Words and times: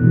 ¿Qué 0.00 0.06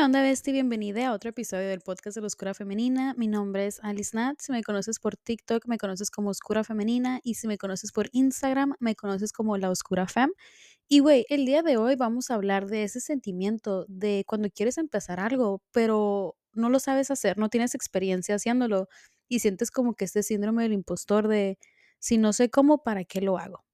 onda, 0.00 0.22
Besti? 0.22 0.52
Bienvenida 0.52 1.08
a 1.08 1.12
otro 1.12 1.28
episodio 1.28 1.68
del 1.68 1.82
podcast 1.82 2.14
de 2.14 2.22
la 2.22 2.28
Oscura 2.28 2.54
Femenina. 2.54 3.12
Mi 3.18 3.28
nombre 3.28 3.66
es 3.66 3.80
Alice 3.82 4.16
Nat. 4.16 4.36
Si 4.40 4.50
me 4.50 4.62
conoces 4.62 4.98
por 4.98 5.18
TikTok, 5.18 5.66
me 5.66 5.76
conoces 5.76 6.10
como 6.10 6.30
Oscura 6.30 6.64
Femenina. 6.64 7.20
Y 7.22 7.34
si 7.34 7.46
me 7.46 7.58
conoces 7.58 7.92
por 7.92 8.08
Instagram, 8.12 8.76
me 8.80 8.94
conoces 8.94 9.34
como 9.34 9.58
La 9.58 9.68
Oscura 9.68 10.06
Fem. 10.06 10.30
Y, 10.88 11.00
güey, 11.00 11.26
el 11.28 11.44
día 11.44 11.62
de 11.62 11.76
hoy 11.76 11.96
vamos 11.96 12.30
a 12.30 12.34
hablar 12.36 12.66
de 12.66 12.84
ese 12.84 13.00
sentimiento 13.00 13.84
de 13.88 14.24
cuando 14.26 14.48
quieres 14.48 14.78
empezar 14.78 15.20
algo, 15.20 15.60
pero 15.70 16.38
no 16.54 16.70
lo 16.70 16.78
sabes 16.80 17.10
hacer, 17.10 17.36
no 17.36 17.50
tienes 17.50 17.74
experiencia 17.74 18.36
haciéndolo 18.36 18.88
y 19.28 19.40
sientes 19.40 19.70
como 19.70 19.94
que 19.94 20.06
este 20.06 20.22
síndrome 20.22 20.62
del 20.62 20.72
impostor 20.72 21.28
de 21.28 21.58
si 22.02 22.18
no 22.18 22.34
sé 22.34 22.50
cómo, 22.50 22.82
¿para 22.82 23.04
qué 23.04 23.22
lo 23.22 23.38
hago? 23.38 23.64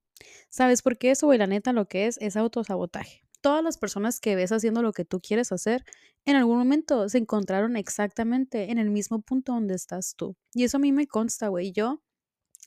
¿Sabes 0.51 0.83
por 0.83 0.99
qué 0.99 1.13
eso, 1.13 1.27
güey? 1.27 1.39
La 1.39 1.47
neta, 1.49 1.73
lo 1.73 1.89
que 1.89 2.07
es 2.07 2.19
es 2.19 2.37
autosabotaje 2.37 3.29
todas 3.41 3.63
las 3.63 3.79
personas 3.79 4.21
que 4.21 4.37
ves 4.37 4.53
haciendo 4.53 4.83
lo 4.83 4.93
que 4.93 5.05
tú 5.05 5.21
quieres 5.21 5.53
hacer, 5.53 5.85
en 6.25 6.37
algún 6.37 6.59
momento 6.59 7.09
se 7.09 7.19
encontraron 7.19 7.77
exactamente 7.77 8.71
en 8.71 8.79
el 8.79 8.91
mismo 8.91 9.21
punto 9.21 9.53
donde 9.53 9.75
estás 9.75 10.15
tú. 10.17 10.37
Y 10.53 10.65
eso 10.65 10.77
a 10.79 10.81
mí 10.81 10.93
me 10.93 11.07
consta, 11.07 11.49
güey. 11.49 11.73
Yo, 11.73 12.03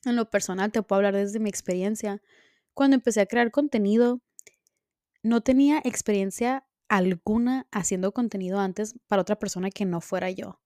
en 0.05 0.15
lo 0.15 0.29
personal, 0.29 0.71
te 0.71 0.81
puedo 0.81 0.97
hablar 0.97 1.15
desde 1.15 1.39
mi 1.39 1.49
experiencia. 1.49 2.21
Cuando 2.73 2.95
empecé 2.95 3.21
a 3.21 3.25
crear 3.25 3.51
contenido, 3.51 4.21
no 5.23 5.41
tenía 5.41 5.79
experiencia 5.83 6.65
alguna 6.87 7.67
haciendo 7.71 8.11
contenido 8.11 8.59
antes 8.59 8.95
para 9.07 9.21
otra 9.21 9.37
persona 9.37 9.69
que 9.69 9.85
no 9.85 10.01
fuera 10.01 10.29
yo, 10.31 10.60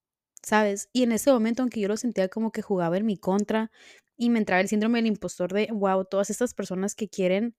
¿sabes? 0.46 0.88
Y 0.92 1.02
en 1.02 1.12
ese 1.12 1.32
momento, 1.32 1.62
aunque 1.62 1.80
yo 1.80 1.88
lo 1.88 1.96
sentía 1.96 2.28
como 2.28 2.52
que 2.52 2.62
jugaba 2.62 2.96
en 2.98 3.06
mi 3.06 3.18
contra 3.18 3.70
y 4.16 4.30
me 4.30 4.38
entraba 4.38 4.60
el 4.62 4.68
síndrome 4.68 4.98
del 5.00 5.08
impostor 5.08 5.52
de, 5.52 5.68
wow, 5.72 6.04
todas 6.06 6.30
estas 6.30 6.54
personas 6.54 6.94
que 6.94 7.08
quieren 7.08 7.56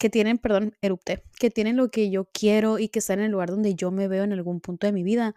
que 0.00 0.10
tienen, 0.10 0.38
perdón, 0.38 0.74
erupte, 0.82 1.22
que 1.38 1.50
tienen 1.50 1.76
lo 1.76 1.90
que 1.90 2.10
yo 2.10 2.28
quiero 2.32 2.78
y 2.78 2.88
que 2.88 2.98
están 2.98 3.20
en 3.20 3.26
el 3.26 3.32
lugar 3.32 3.50
donde 3.50 3.74
yo 3.74 3.90
me 3.90 4.08
veo 4.08 4.24
en 4.24 4.32
algún 4.32 4.60
punto 4.60 4.86
de 4.86 4.92
mi 4.92 5.02
vida, 5.02 5.34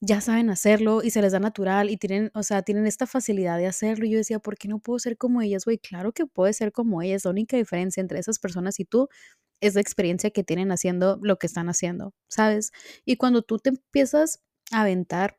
ya 0.00 0.20
saben 0.20 0.50
hacerlo 0.50 1.02
y 1.02 1.10
se 1.10 1.22
les 1.22 1.32
da 1.32 1.38
natural 1.40 1.88
y 1.90 1.96
tienen, 1.96 2.30
o 2.34 2.42
sea, 2.42 2.62
tienen 2.62 2.86
esta 2.86 3.06
facilidad 3.06 3.56
de 3.58 3.66
hacerlo. 3.68 4.04
Y 4.06 4.10
yo 4.10 4.18
decía, 4.18 4.40
¿por 4.40 4.56
qué 4.58 4.66
no 4.68 4.80
puedo 4.80 4.98
ser 4.98 5.16
como 5.16 5.40
ellas, 5.42 5.64
güey? 5.64 5.78
Claro 5.78 6.12
que 6.12 6.26
puedes 6.26 6.56
ser 6.56 6.72
como 6.72 7.02
ellas. 7.02 7.24
La 7.24 7.30
única 7.30 7.56
diferencia 7.56 8.00
entre 8.00 8.18
esas 8.18 8.38
personas 8.40 8.80
y 8.80 8.84
tú 8.84 9.08
es 9.60 9.74
la 9.76 9.80
experiencia 9.80 10.30
que 10.30 10.42
tienen 10.44 10.72
haciendo 10.72 11.18
lo 11.22 11.38
que 11.38 11.46
están 11.46 11.68
haciendo, 11.68 12.14
¿sabes? 12.28 12.72
Y 13.04 13.16
cuando 13.16 13.42
tú 13.42 13.58
te 13.58 13.70
empiezas 13.70 14.42
a 14.72 14.82
aventar, 14.82 15.38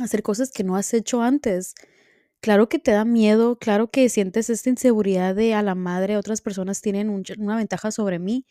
hacer 0.00 0.22
cosas 0.22 0.50
que 0.52 0.64
no 0.64 0.76
has 0.76 0.94
hecho 0.94 1.22
antes, 1.22 1.74
Claro 2.40 2.68
que 2.68 2.78
te 2.78 2.92
da 2.92 3.04
miedo, 3.04 3.58
claro 3.58 3.90
que 3.90 4.08
sientes 4.08 4.50
esta 4.50 4.70
inseguridad 4.70 5.34
de 5.34 5.54
a 5.54 5.62
la 5.62 5.74
madre, 5.74 6.16
otras 6.16 6.42
personas 6.42 6.80
tienen 6.80 7.10
una 7.38 7.56
ventaja 7.56 7.90
sobre 7.90 8.18
mí, 8.18 8.46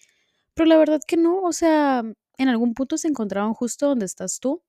pero 0.54 0.68
la 0.68 0.78
verdad 0.78 1.02
que 1.08 1.18
no, 1.18 1.42
o 1.42 1.54
sea, 1.54 2.04
en 2.38 2.50
algún 2.50 2.74
punto 2.74 2.98
se 2.98 3.08
encontraron 3.08 3.54
justo 3.54 3.88
donde 3.88 4.06
estás 4.06 4.40
tú 4.40 4.64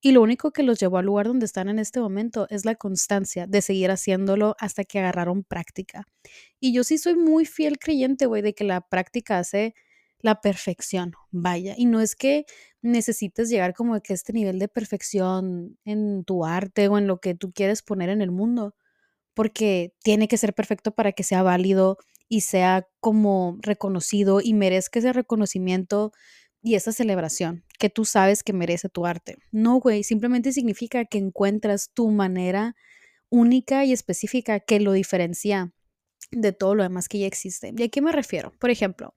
y 0.00 0.12
lo 0.12 0.22
único 0.22 0.52
que 0.52 0.62
los 0.62 0.78
llevó 0.78 0.98
al 0.98 1.06
lugar 1.06 1.26
donde 1.26 1.46
están 1.46 1.68
en 1.68 1.80
este 1.80 2.00
momento 2.00 2.46
es 2.50 2.64
la 2.64 2.76
constancia 2.76 3.46
de 3.48 3.62
seguir 3.62 3.90
haciéndolo 3.90 4.54
hasta 4.60 4.84
que 4.84 5.00
agarraron 5.00 5.42
práctica. 5.42 6.04
Y 6.60 6.72
yo 6.72 6.84
sí 6.84 6.98
soy 6.98 7.16
muy 7.16 7.46
fiel 7.46 7.78
creyente, 7.80 8.26
güey, 8.26 8.42
de 8.42 8.54
que 8.54 8.64
la 8.64 8.80
práctica 8.82 9.38
hace 9.38 9.74
la 10.20 10.40
perfección, 10.40 11.12
vaya. 11.30 11.74
Y 11.76 11.86
no 11.86 12.00
es 12.00 12.16
que 12.16 12.44
necesites 12.82 13.48
llegar 13.48 13.74
como 13.74 13.94
a 13.94 14.00
este 14.08 14.32
nivel 14.32 14.58
de 14.58 14.68
perfección 14.68 15.78
en 15.84 16.24
tu 16.24 16.44
arte 16.44 16.88
o 16.88 16.98
en 16.98 17.06
lo 17.06 17.18
que 17.18 17.34
tú 17.34 17.52
quieres 17.52 17.82
poner 17.82 18.08
en 18.08 18.22
el 18.22 18.30
mundo, 18.30 18.74
porque 19.34 19.92
tiene 20.02 20.28
que 20.28 20.38
ser 20.38 20.54
perfecto 20.54 20.92
para 20.92 21.12
que 21.12 21.22
sea 21.22 21.42
válido 21.42 21.98
y 22.28 22.42
sea 22.42 22.86
como 23.00 23.58
reconocido 23.60 24.40
y 24.42 24.54
merezca 24.54 24.98
ese 24.98 25.12
reconocimiento 25.12 26.12
y 26.62 26.74
esa 26.74 26.92
celebración 26.92 27.64
que 27.78 27.88
tú 27.88 28.04
sabes 28.04 28.42
que 28.42 28.52
merece 28.52 28.88
tu 28.88 29.06
arte. 29.06 29.36
No, 29.52 29.78
güey, 29.78 30.02
simplemente 30.02 30.52
significa 30.52 31.04
que 31.04 31.18
encuentras 31.18 31.90
tu 31.94 32.10
manera 32.10 32.74
única 33.30 33.84
y 33.84 33.92
específica 33.92 34.60
que 34.60 34.80
lo 34.80 34.92
diferencia 34.92 35.72
de 36.30 36.52
todo 36.52 36.74
lo 36.74 36.82
demás 36.82 37.08
que 37.08 37.20
ya 37.20 37.26
existe. 37.26 37.72
¿Y 37.76 37.82
a 37.82 37.88
qué 37.88 38.02
me 38.02 38.12
refiero? 38.12 38.52
Por 38.58 38.70
ejemplo, 38.70 39.14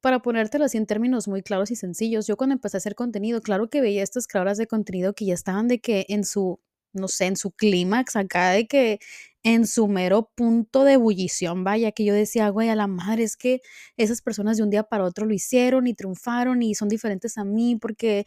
para 0.00 0.20
ponértelo 0.20 0.64
así 0.64 0.76
en 0.78 0.86
términos 0.86 1.28
muy 1.28 1.42
claros 1.42 1.70
y 1.70 1.76
sencillos, 1.76 2.26
yo 2.26 2.36
cuando 2.36 2.54
empecé 2.54 2.76
a 2.76 2.78
hacer 2.78 2.94
contenido, 2.94 3.40
claro 3.42 3.68
que 3.70 3.80
veía 3.80 4.02
estas 4.02 4.26
creadoras 4.26 4.58
de 4.58 4.66
contenido 4.66 5.14
que 5.14 5.26
ya 5.26 5.34
estaban 5.34 5.68
de 5.68 5.80
que 5.80 6.06
en 6.08 6.24
su, 6.24 6.60
no 6.92 7.08
sé, 7.08 7.26
en 7.26 7.36
su 7.36 7.50
clímax 7.52 8.16
acá, 8.16 8.50
de 8.50 8.66
que 8.66 8.98
en 9.42 9.66
su 9.66 9.88
mero 9.88 10.30
punto 10.34 10.84
de 10.84 10.94
ebullición, 10.94 11.64
vaya, 11.64 11.92
que 11.92 12.04
yo 12.04 12.14
decía, 12.14 12.48
güey, 12.50 12.68
a 12.68 12.76
la 12.76 12.86
madre, 12.86 13.22
es 13.24 13.36
que 13.36 13.60
esas 13.96 14.20
personas 14.22 14.56
de 14.58 14.62
un 14.64 14.70
día 14.70 14.82
para 14.84 15.04
otro 15.04 15.26
lo 15.26 15.34
hicieron 15.34 15.86
y 15.86 15.94
triunfaron 15.94 16.62
y 16.62 16.74
son 16.74 16.88
diferentes 16.88 17.38
a 17.38 17.44
mí 17.44 17.76
porque 17.76 18.24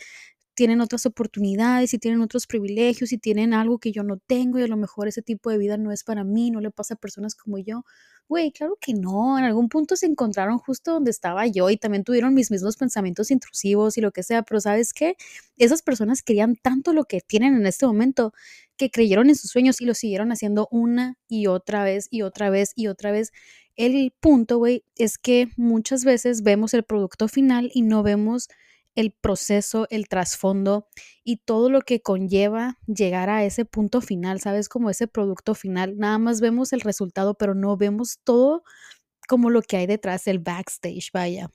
tienen 0.55 0.81
otras 0.81 1.05
oportunidades 1.07 1.93
y 1.93 1.99
tienen 1.99 2.21
otros 2.21 2.47
privilegios 2.47 3.11
y 3.11 3.17
tienen 3.17 3.53
algo 3.53 3.79
que 3.79 3.91
yo 3.91 4.03
no 4.03 4.17
tengo 4.17 4.59
y 4.59 4.63
a 4.63 4.67
lo 4.67 4.77
mejor 4.77 5.07
ese 5.07 5.21
tipo 5.23 5.49
de 5.49 5.57
vida 5.57 5.77
no 5.77 5.91
es 5.91 6.03
para 6.03 6.23
mí, 6.23 6.51
no 6.51 6.61
le 6.61 6.71
pasa 6.71 6.93
a 6.95 6.97
personas 6.97 7.35
como 7.35 7.57
yo. 7.59 7.83
Güey, 8.29 8.51
claro 8.51 8.77
que 8.79 8.93
no, 8.93 9.37
en 9.37 9.43
algún 9.43 9.67
punto 9.69 9.95
se 9.97 10.05
encontraron 10.05 10.57
justo 10.57 10.93
donde 10.93 11.11
estaba 11.11 11.45
yo 11.45 11.69
y 11.69 11.77
también 11.77 12.03
tuvieron 12.05 12.33
mis 12.33 12.51
mismos 12.51 12.77
pensamientos 12.77 13.31
intrusivos 13.31 13.97
y 13.97 14.01
lo 14.01 14.11
que 14.11 14.23
sea, 14.23 14.43
pero 14.43 14.61
¿sabes 14.61 14.93
qué? 14.93 15.15
Esas 15.57 15.81
personas 15.81 16.23
querían 16.23 16.55
tanto 16.55 16.93
lo 16.93 17.03
que 17.03 17.19
tienen 17.21 17.55
en 17.55 17.65
este 17.67 17.85
momento 17.85 18.33
que 18.77 18.89
creyeron 18.89 19.29
en 19.29 19.35
sus 19.35 19.51
sueños 19.51 19.81
y 19.81 19.85
lo 19.85 19.93
siguieron 19.93 20.31
haciendo 20.31 20.67
una 20.71 21.17
y 21.27 21.47
otra 21.47 21.83
vez 21.83 22.07
y 22.09 22.21
otra 22.21 22.49
vez 22.49 22.71
y 22.75 22.87
otra 22.87 23.11
vez. 23.11 23.31
El 23.75 24.13
punto, 24.19 24.57
güey, 24.57 24.85
es 24.95 25.17
que 25.17 25.49
muchas 25.57 26.05
veces 26.05 26.43
vemos 26.43 26.73
el 26.73 26.83
producto 26.83 27.27
final 27.27 27.69
y 27.73 27.81
no 27.81 28.03
vemos 28.03 28.47
el 28.95 29.11
proceso, 29.11 29.87
el 29.89 30.07
trasfondo 30.07 30.87
y 31.23 31.37
todo 31.37 31.69
lo 31.69 31.81
que 31.81 32.01
conlleva 32.01 32.77
llegar 32.87 33.29
a 33.29 33.43
ese 33.43 33.65
punto 33.65 34.01
final, 34.01 34.39
¿sabes? 34.39 34.69
Como 34.69 34.89
ese 34.89 35.07
producto 35.07 35.55
final. 35.55 35.97
Nada 35.97 36.17
más 36.17 36.41
vemos 36.41 36.73
el 36.73 36.81
resultado, 36.81 37.35
pero 37.35 37.55
no 37.55 37.77
vemos 37.77 38.19
todo 38.23 38.63
como 39.27 39.49
lo 39.49 39.61
que 39.61 39.77
hay 39.77 39.87
detrás 39.87 40.25
del 40.25 40.39
backstage, 40.39 41.11
vaya. 41.13 41.49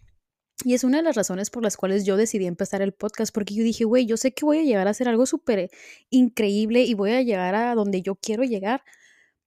Y 0.64 0.74
es 0.74 0.82
una 0.82 0.98
de 0.98 1.04
las 1.04 1.14
razones 1.14 1.50
por 1.50 1.62
las 1.62 1.76
cuales 1.76 2.04
yo 2.04 2.16
decidí 2.16 2.46
empezar 2.46 2.82
el 2.82 2.92
podcast, 2.92 3.32
porque 3.32 3.54
yo 3.54 3.62
dije, 3.62 3.84
güey, 3.84 4.06
yo 4.06 4.16
sé 4.16 4.32
que 4.32 4.44
voy 4.44 4.58
a 4.58 4.64
llegar 4.64 4.88
a 4.88 4.90
hacer 4.90 5.08
algo 5.08 5.24
súper 5.26 5.70
increíble 6.10 6.82
y 6.82 6.94
voy 6.94 7.12
a 7.12 7.22
llegar 7.22 7.54
a 7.54 7.74
donde 7.76 8.02
yo 8.02 8.16
quiero 8.16 8.42
llegar, 8.42 8.82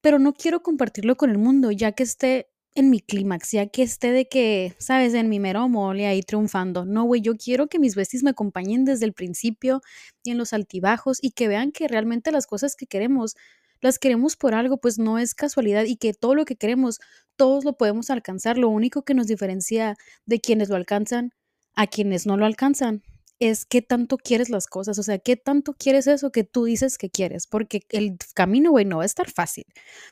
pero 0.01 0.19
no 0.19 0.33
quiero 0.33 0.63
compartirlo 0.63 1.17
con 1.17 1.29
el 1.29 1.37
mundo, 1.37 1.71
ya 1.71 1.91
que 1.91 2.03
esté 2.03 2.50
en 2.75 2.89
mi 2.89 3.01
clímax, 3.01 3.51
ya 3.51 3.67
que 3.67 3.83
esté 3.83 4.11
de 4.11 4.27
que, 4.27 4.75
sabes, 4.79 5.13
en 5.13 5.29
mi 5.29 5.39
mero 5.39 5.67
mole 5.67 6.07
ahí 6.07 6.21
triunfando. 6.21 6.85
No, 6.85 7.03
güey, 7.03 7.21
yo 7.21 7.35
quiero 7.35 7.67
que 7.67 7.79
mis 7.79 7.95
besties 7.95 8.23
me 8.23 8.29
acompañen 8.31 8.85
desde 8.85 9.05
el 9.05 9.13
principio 9.13 9.81
y 10.23 10.31
en 10.31 10.37
los 10.37 10.53
altibajos 10.53 11.19
y 11.21 11.31
que 11.31 11.47
vean 11.47 11.71
que 11.71 11.87
realmente 11.87 12.31
las 12.31 12.47
cosas 12.47 12.75
que 12.75 12.87
queremos, 12.87 13.35
las 13.81 13.99
queremos 13.99 14.37
por 14.37 14.53
algo, 14.53 14.77
pues 14.77 14.99
no 14.99 15.19
es 15.19 15.35
casualidad 15.35 15.83
y 15.85 15.97
que 15.97 16.13
todo 16.13 16.35
lo 16.35 16.45
que 16.45 16.55
queremos, 16.55 16.99
todos 17.35 17.65
lo 17.65 17.77
podemos 17.77 18.09
alcanzar. 18.09 18.57
Lo 18.57 18.69
único 18.69 19.03
que 19.03 19.13
nos 19.13 19.27
diferencia 19.27 19.97
de 20.25 20.39
quienes 20.39 20.69
lo 20.69 20.75
alcanzan 20.75 21.31
a 21.75 21.87
quienes 21.87 22.25
no 22.25 22.37
lo 22.37 22.45
alcanzan 22.45 23.03
es 23.41 23.65
qué 23.65 23.81
tanto 23.81 24.17
quieres 24.17 24.49
las 24.51 24.67
cosas, 24.67 24.99
o 24.99 25.03
sea, 25.03 25.17
qué 25.17 25.35
tanto 25.35 25.73
quieres 25.73 26.05
eso 26.05 26.31
que 26.31 26.43
tú 26.43 26.65
dices 26.65 26.99
que 26.99 27.09
quieres, 27.09 27.47
porque 27.47 27.81
el 27.89 28.17
camino, 28.35 28.69
güey, 28.69 28.85
no 28.85 28.97
va 28.97 29.03
a 29.03 29.05
estar 29.07 29.31
fácil. 29.31 29.65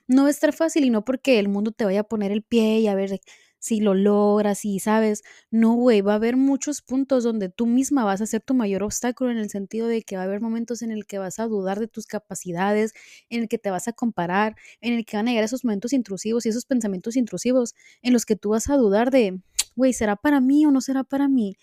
No 0.08 0.24
va 0.24 0.30
a 0.30 0.32
estar 0.32 0.52
fácil 0.52 0.84
y 0.84 0.90
no 0.90 1.06
porque 1.06 1.38
el 1.38 1.48
mundo 1.48 1.72
te 1.72 1.86
vaya 1.86 2.02
a 2.02 2.04
poner 2.04 2.32
el 2.32 2.42
pie 2.42 2.80
y 2.80 2.88
a 2.88 2.96
ver 2.96 3.22
si 3.60 3.82
lo 3.82 3.94
logras 3.94 4.66
y 4.66 4.80
sabes, 4.80 5.22
no, 5.52 5.76
güey, 5.76 6.02
va 6.02 6.14
a 6.14 6.16
haber 6.16 6.38
muchos 6.38 6.82
puntos 6.82 7.24
donde 7.24 7.50
tú 7.50 7.68
misma 7.68 8.04
vas 8.04 8.22
a 8.22 8.26
ser 8.26 8.42
tu 8.42 8.56
mayor 8.56 8.82
obstáculo 8.82 9.30
en 9.32 9.38
el 9.38 9.50
sentido 9.52 9.88
de 9.88 10.02
que 10.02 10.16
va 10.16 10.24
a 10.24 10.26
haber 10.26 10.42
momentos 10.42 10.82
en 10.82 10.92
el 10.92 11.06
que 11.06 11.20
vas 11.20 11.38
a 11.40 11.46
dudar 11.46 11.80
de 11.80 11.88
tus 11.88 12.08
capacidades, 12.08 12.94
en 13.30 13.42
el 13.44 13.48
que 13.48 13.60
te 13.60 13.70
vas 13.70 13.88
a 13.88 13.94
comparar, 13.94 14.56
en 14.82 14.94
el 14.94 15.06
que 15.06 15.18
van 15.18 15.28
a 15.28 15.32
llegar 15.32 15.44
esos 15.44 15.64
momentos 15.66 15.94
intrusivos 15.94 16.46
y 16.48 16.50
esos 16.50 16.66
pensamientos 16.66 17.16
intrusivos 17.16 17.76
en 18.02 18.14
los 18.14 18.26
que 18.26 18.36
tú 18.36 18.50
vas 18.50 18.70
a 18.70 18.76
dudar 18.78 19.12
de, 19.12 19.40
güey, 19.76 19.94
¿será 19.94 20.16
para 20.16 20.42
mí 20.42 20.66
o 20.66 20.72
no 20.72 20.82
será 20.82 21.04
para 21.04 21.28
mí? 21.28 21.58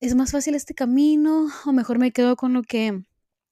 ¿Es 0.00 0.14
más 0.14 0.32
fácil 0.32 0.54
este 0.54 0.74
camino 0.74 1.48
o 1.64 1.72
mejor 1.72 1.98
me 1.98 2.12
quedo 2.12 2.36
con 2.36 2.52
lo 2.52 2.62
que 2.62 3.02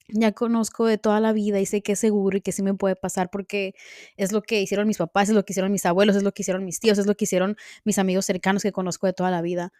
ya 0.09 0.33
conozco 0.33 0.85
de 0.85 0.97
toda 0.99 1.19
la 1.19 1.33
vida 1.33 1.59
y 1.59 1.65
sé 1.65 1.81
que 1.81 1.93
es 1.93 1.99
seguro 1.99 2.37
y 2.37 2.41
que 2.41 2.51
sí 2.51 2.61
me 2.61 2.75
puede 2.75 2.95
pasar 2.95 3.29
porque 3.31 3.73
es 4.17 4.31
lo 4.31 4.43
que 4.43 4.61
hicieron 4.61 4.87
mis 4.87 4.97
papás, 4.97 5.29
es 5.29 5.35
lo 5.35 5.43
que 5.45 5.53
hicieron 5.53 5.71
mis 5.71 5.85
abuelos, 5.85 6.15
es 6.15 6.23
lo 6.23 6.31
que 6.33 6.43
hicieron 6.43 6.63
mis 6.65 6.79
tíos, 6.79 6.99
es 6.99 7.07
lo 7.07 7.15
que 7.15 7.25
hicieron 7.25 7.57
mis 7.85 7.97
amigos 7.99 8.25
cercanos 8.25 8.63
que 8.63 8.71
conozco 8.71 9.07
de 9.07 9.13
toda 9.13 9.31
la 9.31 9.41
vida? 9.41 9.73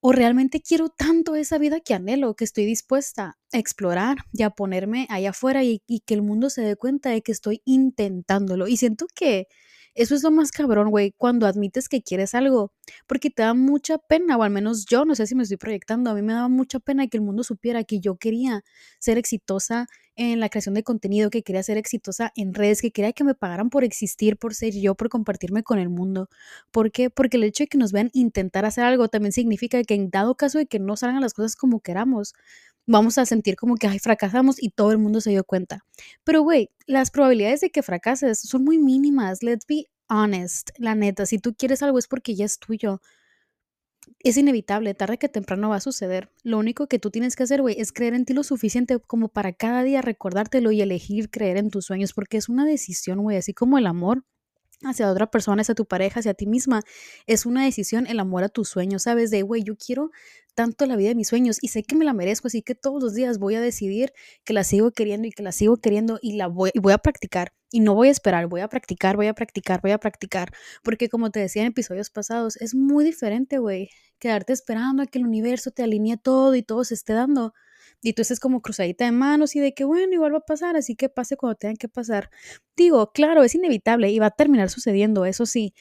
¿O 0.00 0.12
realmente 0.12 0.60
quiero 0.60 0.90
tanto 0.90 1.36
esa 1.36 1.58
vida 1.58 1.80
que 1.80 1.94
anhelo, 1.94 2.34
que 2.36 2.44
estoy 2.44 2.66
dispuesta 2.66 3.38
a 3.52 3.58
explorar 3.58 4.18
y 4.32 4.42
a 4.42 4.50
ponerme 4.50 5.06
allá 5.10 5.30
afuera 5.30 5.64
y, 5.64 5.82
y 5.86 6.00
que 6.00 6.14
el 6.14 6.22
mundo 6.22 6.50
se 6.50 6.62
dé 6.62 6.76
cuenta 6.76 7.10
de 7.10 7.22
que 7.22 7.32
estoy 7.32 7.62
intentándolo? 7.64 8.68
Y 8.68 8.76
siento 8.76 9.06
que 9.14 9.48
Eso 9.96 10.16
es 10.16 10.24
lo 10.24 10.32
más 10.32 10.50
cabrón, 10.50 10.90
güey, 10.90 11.12
cuando 11.16 11.46
admites 11.46 11.88
que 11.88 12.02
quieres 12.02 12.34
algo, 12.34 12.72
porque 13.06 13.30
te 13.30 13.42
da 13.44 13.54
mucha 13.54 13.96
pena, 13.98 14.36
o 14.36 14.42
al 14.42 14.50
menos 14.50 14.86
yo, 14.86 15.04
no 15.04 15.14
sé 15.14 15.26
si 15.28 15.36
me 15.36 15.44
estoy 15.44 15.56
proyectando, 15.56 16.10
a 16.10 16.14
mí 16.14 16.22
me 16.22 16.32
daba 16.32 16.48
mucha 16.48 16.80
pena 16.80 17.06
que 17.06 17.16
el 17.16 17.22
mundo 17.22 17.44
supiera 17.44 17.84
que 17.84 18.00
yo 18.00 18.16
quería 18.16 18.62
ser 18.98 19.18
exitosa 19.18 19.86
en 20.16 20.40
la 20.40 20.48
creación 20.48 20.74
de 20.74 20.82
contenido, 20.82 21.30
que 21.30 21.42
quería 21.44 21.62
ser 21.62 21.76
exitosa 21.78 22.32
en 22.34 22.54
redes, 22.54 22.82
que 22.82 22.90
quería 22.90 23.12
que 23.12 23.22
me 23.24 23.34
pagaran 23.34 23.70
por 23.70 23.84
existir, 23.84 24.36
por 24.36 24.54
ser 24.54 24.72
yo, 24.74 24.96
por 24.96 25.08
compartirme 25.08 25.62
con 25.62 25.78
el 25.78 25.88
mundo. 25.90 26.28
¿Por 26.72 26.90
qué? 26.90 27.08
Porque 27.10 27.36
el 27.36 27.44
hecho 27.44 27.64
de 27.64 27.68
que 27.68 27.78
nos 27.78 27.92
vean 27.92 28.10
intentar 28.12 28.64
hacer 28.64 28.84
algo 28.84 29.08
también 29.08 29.32
significa 29.32 29.82
que 29.84 29.94
en 29.94 30.10
dado 30.10 30.34
caso 30.36 30.58
de 30.58 30.66
que 30.66 30.78
no 30.80 30.96
salgan 30.96 31.20
las 31.20 31.34
cosas 31.34 31.56
como 31.56 31.80
queramos, 31.80 32.34
vamos 32.86 33.18
a 33.18 33.26
sentir 33.26 33.56
como 33.56 33.76
que, 33.76 33.86
ay, 33.86 33.98
fracasamos 33.98 34.62
y 34.62 34.70
todo 34.70 34.92
el 34.92 34.98
mundo 34.98 35.20
se 35.20 35.30
dio 35.30 35.44
cuenta. 35.44 35.84
Pero, 36.24 36.42
güey, 36.42 36.70
las 36.86 37.10
probabilidades 37.10 37.60
de 37.60 37.70
que 37.70 37.82
fracases 37.82 38.40
son 38.40 38.64
muy 38.64 38.78
mínimas. 38.78 39.42
Let's 39.42 39.66
be 39.66 39.86
honest. 40.08 40.70
La 40.78 40.94
neta, 40.94 41.26
si 41.26 41.38
tú 41.38 41.54
quieres 41.54 41.82
algo 41.82 41.98
es 41.98 42.08
porque 42.08 42.34
ya 42.34 42.44
es 42.44 42.58
tuyo. 42.58 43.00
Es 44.18 44.36
inevitable, 44.36 44.92
tarde 44.94 45.18
que 45.18 45.28
temprano 45.30 45.70
va 45.70 45.76
a 45.76 45.80
suceder. 45.80 46.30
Lo 46.42 46.58
único 46.58 46.88
que 46.88 46.98
tú 46.98 47.10
tienes 47.10 47.36
que 47.36 47.44
hacer, 47.44 47.62
güey, 47.62 47.76
es 47.78 47.92
creer 47.92 48.14
en 48.14 48.26
ti 48.26 48.34
lo 48.34 48.42
suficiente 48.42 48.98
como 48.98 49.28
para 49.28 49.54
cada 49.54 49.82
día 49.82 50.02
recordártelo 50.02 50.72
y 50.72 50.82
elegir 50.82 51.30
creer 51.30 51.56
en 51.56 51.70
tus 51.70 51.86
sueños, 51.86 52.12
porque 52.12 52.36
es 52.36 52.48
una 52.50 52.66
decisión, 52.66 53.20
güey, 53.22 53.38
así 53.38 53.54
como 53.54 53.78
el 53.78 53.86
amor 53.86 54.24
hacia 54.84 55.10
otra 55.10 55.30
persona, 55.30 55.62
hacia 55.62 55.74
tu 55.74 55.86
pareja, 55.86 56.20
hacia 56.20 56.34
ti 56.34 56.46
misma. 56.46 56.82
Es 57.26 57.46
una 57.46 57.64
decisión 57.64 58.06
el 58.06 58.20
amor 58.20 58.44
a 58.44 58.48
tus 58.48 58.68
sueños, 58.68 59.02
¿sabes? 59.02 59.30
De, 59.30 59.42
güey, 59.42 59.62
yo 59.62 59.76
quiero 59.76 60.10
tanto 60.54 60.86
la 60.86 60.96
vida 60.96 61.08
de 61.08 61.14
mis 61.14 61.28
sueños 61.28 61.58
y 61.60 61.68
sé 61.68 61.82
que 61.82 61.96
me 61.96 62.04
la 62.04 62.14
merezco, 62.14 62.48
así 62.48 62.62
que 62.62 62.74
todos 62.74 63.02
los 63.02 63.14
días 63.14 63.38
voy 63.38 63.56
a 63.56 63.60
decidir 63.60 64.12
que 64.44 64.52
la 64.52 64.64
sigo 64.64 64.92
queriendo 64.92 65.26
y 65.26 65.32
que 65.32 65.42
la 65.42 65.52
sigo 65.52 65.76
queriendo 65.76 66.18
y 66.22 66.36
la 66.36 66.46
voy, 66.46 66.70
y 66.74 66.78
voy 66.78 66.92
a 66.92 66.98
practicar. 66.98 67.52
Y 67.70 67.80
no 67.80 67.94
voy 67.94 68.08
a 68.08 68.12
esperar, 68.12 68.46
voy 68.46 68.60
a 68.60 68.68
practicar, 68.68 69.16
voy 69.16 69.26
a 69.26 69.34
practicar, 69.34 69.80
voy 69.82 69.90
a 69.90 69.98
practicar. 69.98 70.52
Porque 70.84 71.08
como 71.08 71.30
te 71.30 71.40
decía 71.40 71.62
en 71.62 71.68
episodios 71.68 72.10
pasados, 72.10 72.56
es 72.58 72.74
muy 72.74 73.04
diferente, 73.04 73.58
güey, 73.58 73.90
quedarte 74.18 74.52
esperando 74.52 75.02
a 75.02 75.06
que 75.06 75.18
el 75.18 75.26
universo 75.26 75.72
te 75.72 75.82
alinee 75.82 76.16
todo 76.16 76.54
y 76.54 76.62
todo 76.62 76.84
se 76.84 76.94
esté 76.94 77.14
dando 77.14 77.52
y 78.04 78.12
tú 78.14 78.22
estés 78.22 78.40
como 78.40 78.60
cruzadita 78.62 79.04
de 79.06 79.12
manos 79.12 79.56
y 79.56 79.60
de 79.60 79.74
que, 79.74 79.84
bueno, 79.84 80.12
igual 80.14 80.34
va 80.34 80.38
a 80.38 80.40
pasar, 80.42 80.76
así 80.76 80.96
que 80.96 81.08
pase 81.08 81.36
cuando 81.36 81.56
tengan 81.56 81.76
que 81.76 81.88
pasar. 81.88 82.30
Digo, 82.76 83.12
claro, 83.12 83.42
es 83.44 83.54
inevitable 83.54 84.10
y 84.10 84.18
va 84.18 84.26
a 84.26 84.30
terminar 84.30 84.70
sucediendo, 84.70 85.24
eso 85.26 85.46
sí, 85.46 85.74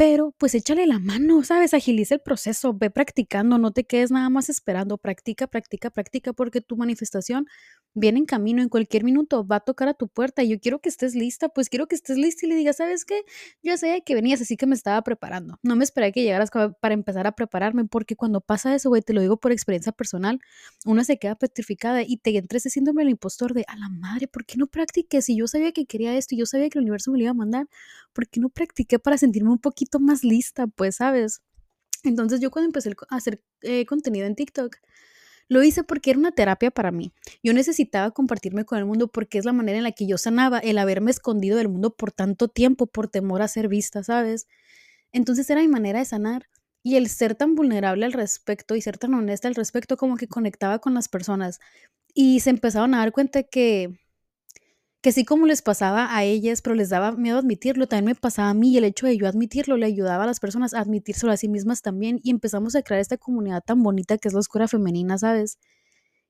pero 0.00 0.34
pues 0.38 0.54
échale 0.54 0.86
la 0.86 0.98
mano, 0.98 1.44
¿sabes? 1.44 1.74
Agiliza 1.74 2.14
el 2.14 2.22
proceso, 2.22 2.72
ve 2.72 2.88
practicando, 2.88 3.58
no 3.58 3.70
te 3.70 3.84
quedes 3.84 4.10
nada 4.10 4.30
más 4.30 4.48
esperando, 4.48 4.96
practica, 4.96 5.46
practica, 5.46 5.90
practica, 5.90 6.32
porque 6.32 6.62
tu 6.62 6.78
manifestación 6.78 7.46
viene 7.92 8.20
en 8.20 8.24
camino, 8.24 8.62
en 8.62 8.70
cualquier 8.70 9.04
minuto 9.04 9.46
va 9.46 9.56
a 9.56 9.60
tocar 9.60 9.88
a 9.88 9.94
tu 9.94 10.08
puerta 10.08 10.42
y 10.42 10.48
yo 10.48 10.58
quiero 10.58 10.78
que 10.80 10.88
estés 10.88 11.14
lista, 11.14 11.50
pues 11.50 11.68
quiero 11.68 11.86
que 11.86 11.96
estés 11.96 12.16
lista 12.16 12.46
y 12.46 12.48
le 12.48 12.54
digas, 12.54 12.78
¿sabes 12.78 13.04
qué? 13.04 13.24
Yo 13.62 13.76
sé 13.76 14.02
que 14.06 14.14
venías, 14.14 14.40
así 14.40 14.56
que 14.56 14.64
me 14.66 14.74
estaba 14.74 15.02
preparando. 15.02 15.58
No 15.62 15.76
me 15.76 15.84
esperé 15.84 16.12
que 16.12 16.22
llegaras 16.22 16.50
para 16.80 16.94
empezar 16.94 17.26
a 17.26 17.32
prepararme, 17.32 17.84
porque 17.84 18.16
cuando 18.16 18.40
pasa 18.40 18.74
eso, 18.74 18.88
güey, 18.88 19.02
te 19.02 19.12
lo 19.12 19.20
digo 19.20 19.36
por 19.38 19.52
experiencia 19.52 19.92
personal, 19.92 20.40
una 20.86 21.04
se 21.04 21.18
queda 21.18 21.34
petrificada 21.34 22.02
y 22.02 22.16
te 22.16 22.34
entra 22.38 22.56
ese 22.56 22.70
síndrome 22.70 23.02
del 23.02 23.10
impostor 23.10 23.52
de, 23.52 23.66
a 23.68 23.76
la 23.76 23.90
madre, 23.90 24.28
¿por 24.28 24.46
qué 24.46 24.56
no 24.56 24.66
practiqué? 24.66 25.20
Si 25.20 25.36
yo 25.36 25.46
sabía 25.46 25.72
que 25.72 25.84
quería 25.84 26.16
esto 26.16 26.34
y 26.34 26.38
yo 26.38 26.46
sabía 26.46 26.70
que 26.70 26.78
el 26.78 26.84
universo 26.84 27.10
me 27.10 27.18
lo 27.18 27.24
iba 27.24 27.32
a 27.32 27.34
mandar, 27.34 27.68
¿por 28.14 28.28
qué 28.28 28.40
no 28.40 28.48
practiqué 28.48 28.98
para 28.98 29.18
sentirme 29.18 29.50
un 29.50 29.58
poquito 29.58 29.89
más 29.98 30.24
lista, 30.24 30.66
pues, 30.66 30.96
¿sabes? 30.96 31.40
Entonces 32.04 32.40
yo 32.40 32.50
cuando 32.50 32.66
empecé 32.68 32.90
a 33.08 33.16
hacer 33.16 33.42
eh, 33.62 33.84
contenido 33.86 34.26
en 34.26 34.34
TikTok, 34.34 34.76
lo 35.48 35.64
hice 35.64 35.82
porque 35.82 36.10
era 36.10 36.18
una 36.18 36.30
terapia 36.30 36.70
para 36.70 36.92
mí. 36.92 37.12
Yo 37.42 37.52
necesitaba 37.52 38.12
compartirme 38.12 38.64
con 38.64 38.78
el 38.78 38.84
mundo 38.84 39.08
porque 39.08 39.36
es 39.36 39.44
la 39.44 39.52
manera 39.52 39.78
en 39.78 39.84
la 39.84 39.92
que 39.92 40.06
yo 40.06 40.16
sanaba 40.16 40.60
el 40.60 40.78
haberme 40.78 41.10
escondido 41.10 41.58
del 41.58 41.68
mundo 41.68 41.94
por 41.96 42.12
tanto 42.12 42.46
tiempo 42.48 42.86
por 42.86 43.08
temor 43.08 43.42
a 43.42 43.48
ser 43.48 43.66
vista, 43.66 44.04
¿sabes? 44.04 44.46
Entonces 45.12 45.50
era 45.50 45.60
mi 45.60 45.68
manera 45.68 45.98
de 45.98 46.04
sanar. 46.04 46.46
Y 46.82 46.96
el 46.96 47.08
ser 47.08 47.34
tan 47.34 47.56
vulnerable 47.56 48.06
al 48.06 48.12
respecto 48.12 48.74
y 48.74 48.80
ser 48.80 48.96
tan 48.96 49.12
honesta 49.12 49.48
al 49.48 49.54
respecto 49.54 49.98
como 49.98 50.16
que 50.16 50.28
conectaba 50.28 50.78
con 50.78 50.94
las 50.94 51.08
personas. 51.08 51.58
Y 52.14 52.40
se 52.40 52.50
empezaron 52.50 52.94
a 52.94 52.98
dar 52.98 53.12
cuenta 53.12 53.42
que 53.42 53.99
que 55.02 55.12
sí 55.12 55.24
como 55.24 55.46
les 55.46 55.62
pasaba 55.62 56.14
a 56.14 56.24
ellas, 56.24 56.62
pero 56.62 56.76
les 56.76 56.90
daba 56.90 57.12
miedo 57.12 57.38
admitirlo, 57.38 57.86
también 57.86 58.06
me 58.06 58.14
pasaba 58.14 58.50
a 58.50 58.54
mí 58.54 58.70
y 58.72 58.78
el 58.78 58.84
hecho 58.84 59.06
de 59.06 59.16
yo 59.16 59.26
admitirlo 59.26 59.76
le 59.76 59.86
ayudaba 59.86 60.24
a 60.24 60.26
las 60.26 60.40
personas 60.40 60.74
a 60.74 60.80
admitírselo 60.80 61.32
a 61.32 61.36
sí 61.36 61.48
mismas 61.48 61.82
también 61.82 62.20
y 62.22 62.30
empezamos 62.30 62.76
a 62.76 62.82
crear 62.82 63.00
esta 63.00 63.16
comunidad 63.16 63.62
tan 63.64 63.82
bonita 63.82 64.18
que 64.18 64.28
es 64.28 64.34
la 64.34 64.40
oscura 64.40 64.68
femenina, 64.68 65.16
¿sabes? 65.18 65.58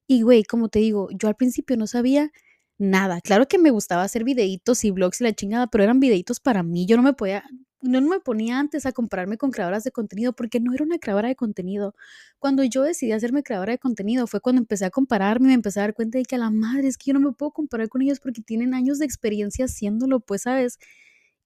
Y 0.07 0.23
güey, 0.23 0.45
como 0.45 0.69
te 0.69 0.81
digo, 0.81 1.09
yo 1.13 1.29
al 1.29 1.37
principio 1.37 1.77
no 1.77 1.87
sabía 1.87 2.33
nada. 2.79 3.21
Claro 3.21 3.49
que 3.49 3.59
me 3.59 3.71
gustaba 3.71 4.03
hacer 4.05 4.25
videitos 4.25 4.85
y 4.85 4.91
blogs 4.91 5.21
y 5.21 5.25
la 5.25 5.33
chingada, 5.35 5.69
pero 5.69 5.85
eran 5.85 6.01
videitos 6.01 6.41
para 6.41 6.63
mí. 6.63 6.87
Yo 6.87 6.97
no 6.97 7.03
me 7.03 7.13
podía, 7.13 7.45
no 7.83 8.01
me 8.03 8.21
ponía 8.21 8.59
antes 8.59 8.87
a 8.87 8.93
compararme 8.93 9.39
con 9.39 9.51
creadoras 9.51 9.85
de 9.85 9.91
contenido 9.91 10.33
porque 10.33 10.61
no 10.61 10.75
era 10.75 10.85
una 10.85 10.99
creadora 10.99 11.29
de 11.29 11.37
contenido. 11.37 11.95
Cuando 12.39 12.63
yo 12.65 12.83
decidí 12.83 13.13
hacerme 13.13 13.43
creadora 13.43 13.73
de 13.73 13.79
contenido 13.79 14.27
fue 14.27 14.41
cuando 14.41 14.61
empecé 14.61 14.85
a 14.85 14.91
compararme 14.91 15.47
y 15.47 15.49
me 15.49 15.55
empecé 15.55 15.81
a 15.81 15.85
dar 15.85 15.95
cuenta 15.95 16.19
de 16.19 16.25
que 16.25 16.35
a 16.37 16.39
la 16.39 16.51
madre 16.51 16.89
es 16.89 16.99
que 16.99 17.13
yo 17.13 17.15
no 17.15 17.21
me 17.21 17.33
puedo 17.33 17.53
comparar 17.53 17.89
con 17.89 18.03
ellos 18.03 18.21
porque 18.21 18.43
tienen 18.43 18.75
años 18.75 18.99
de 18.99 19.07
experiencia 19.07 19.65
haciéndolo, 19.65 20.21
pues, 20.21 20.43
¿sabes? 20.43 20.79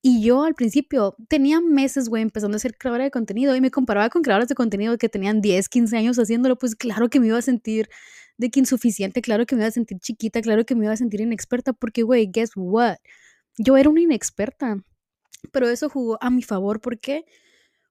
Y 0.01 0.21
yo 0.23 0.43
al 0.43 0.53
principio 0.55 1.15
tenía 1.29 1.61
meses, 1.61 2.09
güey, 2.09 2.21
empezando 2.21 2.57
a 2.57 2.59
ser 2.59 2.77
creadora 2.77 3.05
de 3.05 3.11
contenido 3.11 3.55
y 3.55 3.61
me 3.61 3.71
comparaba 3.71 4.09
con 4.09 4.21
creadoras 4.21 4.49
de 4.49 4.55
contenido 4.55 4.97
que 4.97 5.09
tenían 5.09 5.41
10, 5.41 5.67
15 5.69 5.97
años 5.97 6.19
haciéndolo, 6.19 6.57
pues 6.57 6.75
claro 6.75 7.09
que 7.09 7.19
me 7.19 7.27
iba 7.27 7.37
a 7.39 7.41
sentir 7.41 7.89
de 8.37 8.51
que 8.51 8.59
insuficiente, 8.59 9.21
claro 9.21 9.45
que 9.45 9.55
me 9.55 9.61
iba 9.61 9.69
a 9.69 9.71
sentir 9.71 9.99
chiquita, 9.99 10.41
claro 10.41 10.65
que 10.65 10.75
me 10.75 10.85
iba 10.85 10.93
a 10.93 10.97
sentir 10.97 11.21
inexperta 11.21 11.73
porque, 11.73 12.03
güey, 12.03 12.29
guess 12.31 12.51
what? 12.55 12.97
Yo 13.57 13.77
era 13.77 13.89
una 13.89 14.01
inexperta 14.01 14.83
pero 15.51 15.69
eso 15.69 15.89
jugó 15.89 16.17
a 16.21 16.29
mi 16.29 16.43
favor. 16.43 16.81
¿Por 16.81 16.99
qué? 16.99 17.25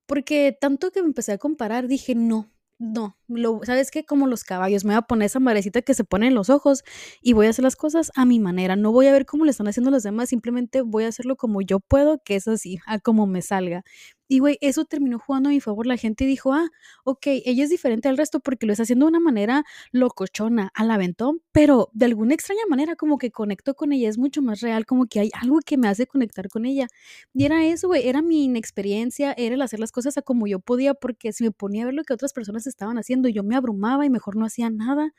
Porque 0.07 0.55
tanto 0.59 0.91
que 0.91 1.01
me 1.01 1.07
empecé 1.07 1.33
a 1.33 1.37
comparar, 1.37 1.87
dije, 1.87 2.15
no, 2.15 2.51
no, 2.77 3.17
lo, 3.27 3.61
¿sabes 3.63 3.89
qué? 3.91 4.05
Como 4.05 4.27
los 4.27 4.43
caballos, 4.43 4.83
me 4.85 4.93
voy 4.93 4.99
a 4.99 5.01
poner 5.03 5.27
esa 5.27 5.39
marecita 5.39 5.81
que 5.81 5.93
se 5.93 6.03
pone 6.03 6.27
en 6.27 6.35
los 6.35 6.49
ojos 6.49 6.83
y 7.21 7.33
voy 7.33 7.47
a 7.47 7.49
hacer 7.51 7.63
las 7.63 7.75
cosas 7.77 8.11
a 8.15 8.25
mi 8.25 8.39
manera. 8.39 8.75
No 8.75 8.91
voy 8.91 9.07
a 9.07 9.13
ver 9.13 9.25
cómo 9.25 9.45
le 9.45 9.51
están 9.51 9.67
haciendo 9.67 9.91
los 9.91 10.03
demás, 10.03 10.29
simplemente 10.29 10.81
voy 10.81 11.05
a 11.05 11.07
hacerlo 11.09 11.37
como 11.37 11.61
yo 11.61 11.79
puedo, 11.79 12.19
que 12.23 12.35
es 12.35 12.47
así, 12.47 12.79
a 12.85 12.99
como 12.99 13.27
me 13.27 13.41
salga. 13.41 13.83
Y 14.27 14.39
güey, 14.39 14.57
eso 14.61 14.85
terminó 14.85 15.19
jugando 15.19 15.49
a 15.49 15.51
mi 15.51 15.59
favor. 15.59 15.85
La 15.85 15.97
gente 15.97 16.25
dijo, 16.25 16.53
ah, 16.53 16.69
ok, 17.03 17.27
ella 17.45 17.63
es 17.63 17.69
diferente 17.69 18.07
al 18.09 18.17
resto 18.17 18.39
porque 18.39 18.65
lo 18.65 18.73
está 18.73 18.83
haciendo 18.83 19.05
de 19.05 19.09
una 19.11 19.19
manera 19.19 19.63
locochona, 19.91 20.71
al 20.73 20.89
aventón, 20.91 21.41
pero 21.51 21.89
de 21.93 22.05
alguna 22.05 22.33
extraña 22.33 22.61
manera 22.69 22.95
como 22.95 23.17
que 23.17 23.31
conecto 23.31 23.75
con 23.75 23.91
ella, 23.93 24.09
es 24.09 24.17
mucho 24.17 24.41
más 24.41 24.61
real, 24.61 24.85
como 24.85 25.05
que 25.05 25.19
hay 25.19 25.29
algo 25.39 25.59
que 25.65 25.77
me 25.77 25.87
hace 25.87 26.07
conectar 26.07 26.49
con 26.49 26.65
ella. 26.65 26.87
Y 27.33 27.45
era 27.45 27.65
eso, 27.65 27.87
güey, 27.87 28.07
era 28.07 28.21
mi 28.21 28.45
inexperiencia, 28.45 29.33
era 29.37 29.55
el 29.55 29.61
hacer 29.61 29.79
las 29.79 29.91
cosas 29.91 30.17
a 30.17 30.21
como 30.21 30.47
yo 30.47 30.59
podía, 30.59 30.93
porque 30.93 31.31
si 31.33 31.43
me 31.43 31.51
ponía 31.51 31.83
a 31.83 31.85
ver 31.85 31.93
lo 31.95 32.03
que 32.03 32.13
otras 32.13 32.33
personas 32.33 32.67
estaban 32.67 32.97
haciendo, 32.97 33.29
yo 33.29 33.43
me 33.43 33.55
abrumaba 33.55 34.05
y 34.05 34.09
mejor 34.09 34.35
no 34.37 34.45
hacía 34.45 34.69
nada. 34.69 35.13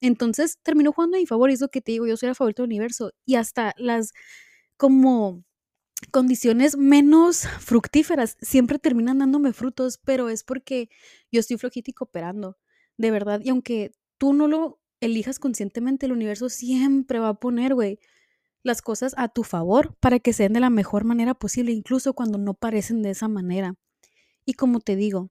Entonces 0.00 0.58
terminó 0.62 0.92
jugando 0.92 1.16
a 1.18 1.20
mi 1.20 1.26
favor 1.26 1.50
y 1.50 1.54
es 1.54 1.60
lo 1.60 1.68
que 1.68 1.80
te 1.82 1.92
digo, 1.92 2.06
yo 2.06 2.16
soy 2.16 2.28
la 2.28 2.34
favorita 2.34 2.62
del 2.62 2.68
universo 2.70 3.12
y 3.26 3.36
hasta 3.36 3.74
las 3.78 4.12
como 4.76 5.44
condiciones 6.10 6.76
menos 6.76 7.46
fructíferas 7.60 8.36
siempre 8.40 8.78
terminan 8.78 9.18
dándome 9.18 9.52
frutos, 9.52 9.98
pero 10.04 10.28
es 10.28 10.44
porque 10.44 10.88
yo 11.32 11.40
estoy 11.40 11.56
flojita 11.56 11.90
y 11.90 11.94
cooperando, 11.94 12.58
de 12.96 13.10
verdad. 13.10 13.40
Y 13.42 13.50
aunque 13.50 13.92
tú 14.18 14.32
no 14.32 14.48
lo 14.48 14.80
elijas 15.00 15.38
conscientemente, 15.38 16.06
el 16.06 16.12
universo 16.12 16.48
siempre 16.48 17.18
va 17.18 17.30
a 17.30 17.40
poner, 17.40 17.74
güey, 17.74 17.98
las 18.62 18.82
cosas 18.82 19.14
a 19.16 19.28
tu 19.28 19.44
favor 19.44 19.96
para 20.00 20.18
que 20.18 20.32
sean 20.32 20.52
de 20.52 20.60
la 20.60 20.70
mejor 20.70 21.04
manera 21.04 21.34
posible, 21.34 21.72
incluso 21.72 22.14
cuando 22.14 22.38
no 22.38 22.54
parecen 22.54 23.02
de 23.02 23.10
esa 23.10 23.28
manera. 23.28 23.74
Y 24.44 24.54
como 24.54 24.80
te 24.80 24.96
digo, 24.96 25.30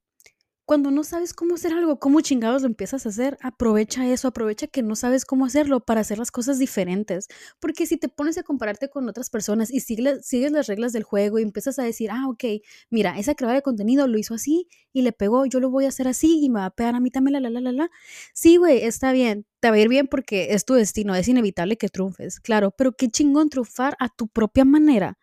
cuando 0.66 0.90
no 0.90 1.04
sabes 1.04 1.34
cómo 1.34 1.56
hacer 1.56 1.74
algo, 1.74 2.00
cómo 2.00 2.22
chingados 2.22 2.64
lo 2.64 2.68
empiezas 2.68 3.06
a 3.06 3.10
hacer, 3.10 3.38
aprovecha 3.42 4.08
eso, 4.08 4.28
aprovecha 4.28 4.66
que 4.68 4.82
no 4.82 4.96
sabes 4.96 5.24
cómo 5.24 5.46
hacerlo 5.46 5.80
para 5.80 6.02
hacer 6.02 6.18
las 6.18 6.32
cosas 6.32 6.58
diferentes. 6.58 7.28
Porque 7.60 7.86
si 7.86 7.98
te 7.98 8.10
pones 8.10 8.38
a 8.38 8.44
compararte 8.44 8.90
con 8.90 9.08
otras 9.08 9.30
personas 9.30 9.72
y 9.72 9.80
sigues, 9.80 10.52
las 10.52 10.68
reglas 10.68 10.92
del 10.94 11.04
juego 11.04 11.40
y 11.40 11.44
empiezas 11.44 11.78
a 11.80 11.84
decir, 11.84 12.10
ah, 12.12 12.28
ok, 12.28 12.44
mira, 12.90 13.20
esa 13.20 13.36
creadora 13.36 13.58
de 13.60 13.62
contenido 13.62 14.08
lo 14.08 14.18
hizo 14.18 14.34
así 14.34 14.68
y 14.92 15.04
le 15.04 15.12
pegó, 15.12 15.46
yo 15.46 15.60
lo 15.60 15.70
voy 15.70 15.86
a 15.86 15.90
hacer 15.90 16.08
así 16.08 16.40
y 16.44 16.50
me 16.50 16.60
va 16.60 16.66
a 16.66 16.72
pegar 16.72 16.96
a 16.96 17.00
mí 17.00 17.12
también, 17.12 17.34
la, 17.34 17.40
la, 17.42 17.50
la, 17.50 17.62
la, 17.62 17.72
la. 17.72 17.92
Sí, 18.34 18.58
güey, 18.58 18.84
está 18.84 19.12
bien, 19.12 19.46
te 19.60 19.70
va 19.70 19.76
a 19.76 19.80
ir 19.80 19.90
bien 19.90 20.08
porque 20.08 20.54
es 20.54 20.66
tu 20.66 20.74
destino, 20.74 21.16
es 21.16 21.28
inevitable 21.28 21.78
que 21.78 21.90
triunfes, 21.90 22.40
claro, 22.40 22.72
pero 22.72 22.94
qué 22.94 23.10
chingón 23.10 23.50
triunfar 23.50 23.96
a 24.00 24.10
tu 24.10 24.28
propia 24.28 24.66
manera 24.66 25.18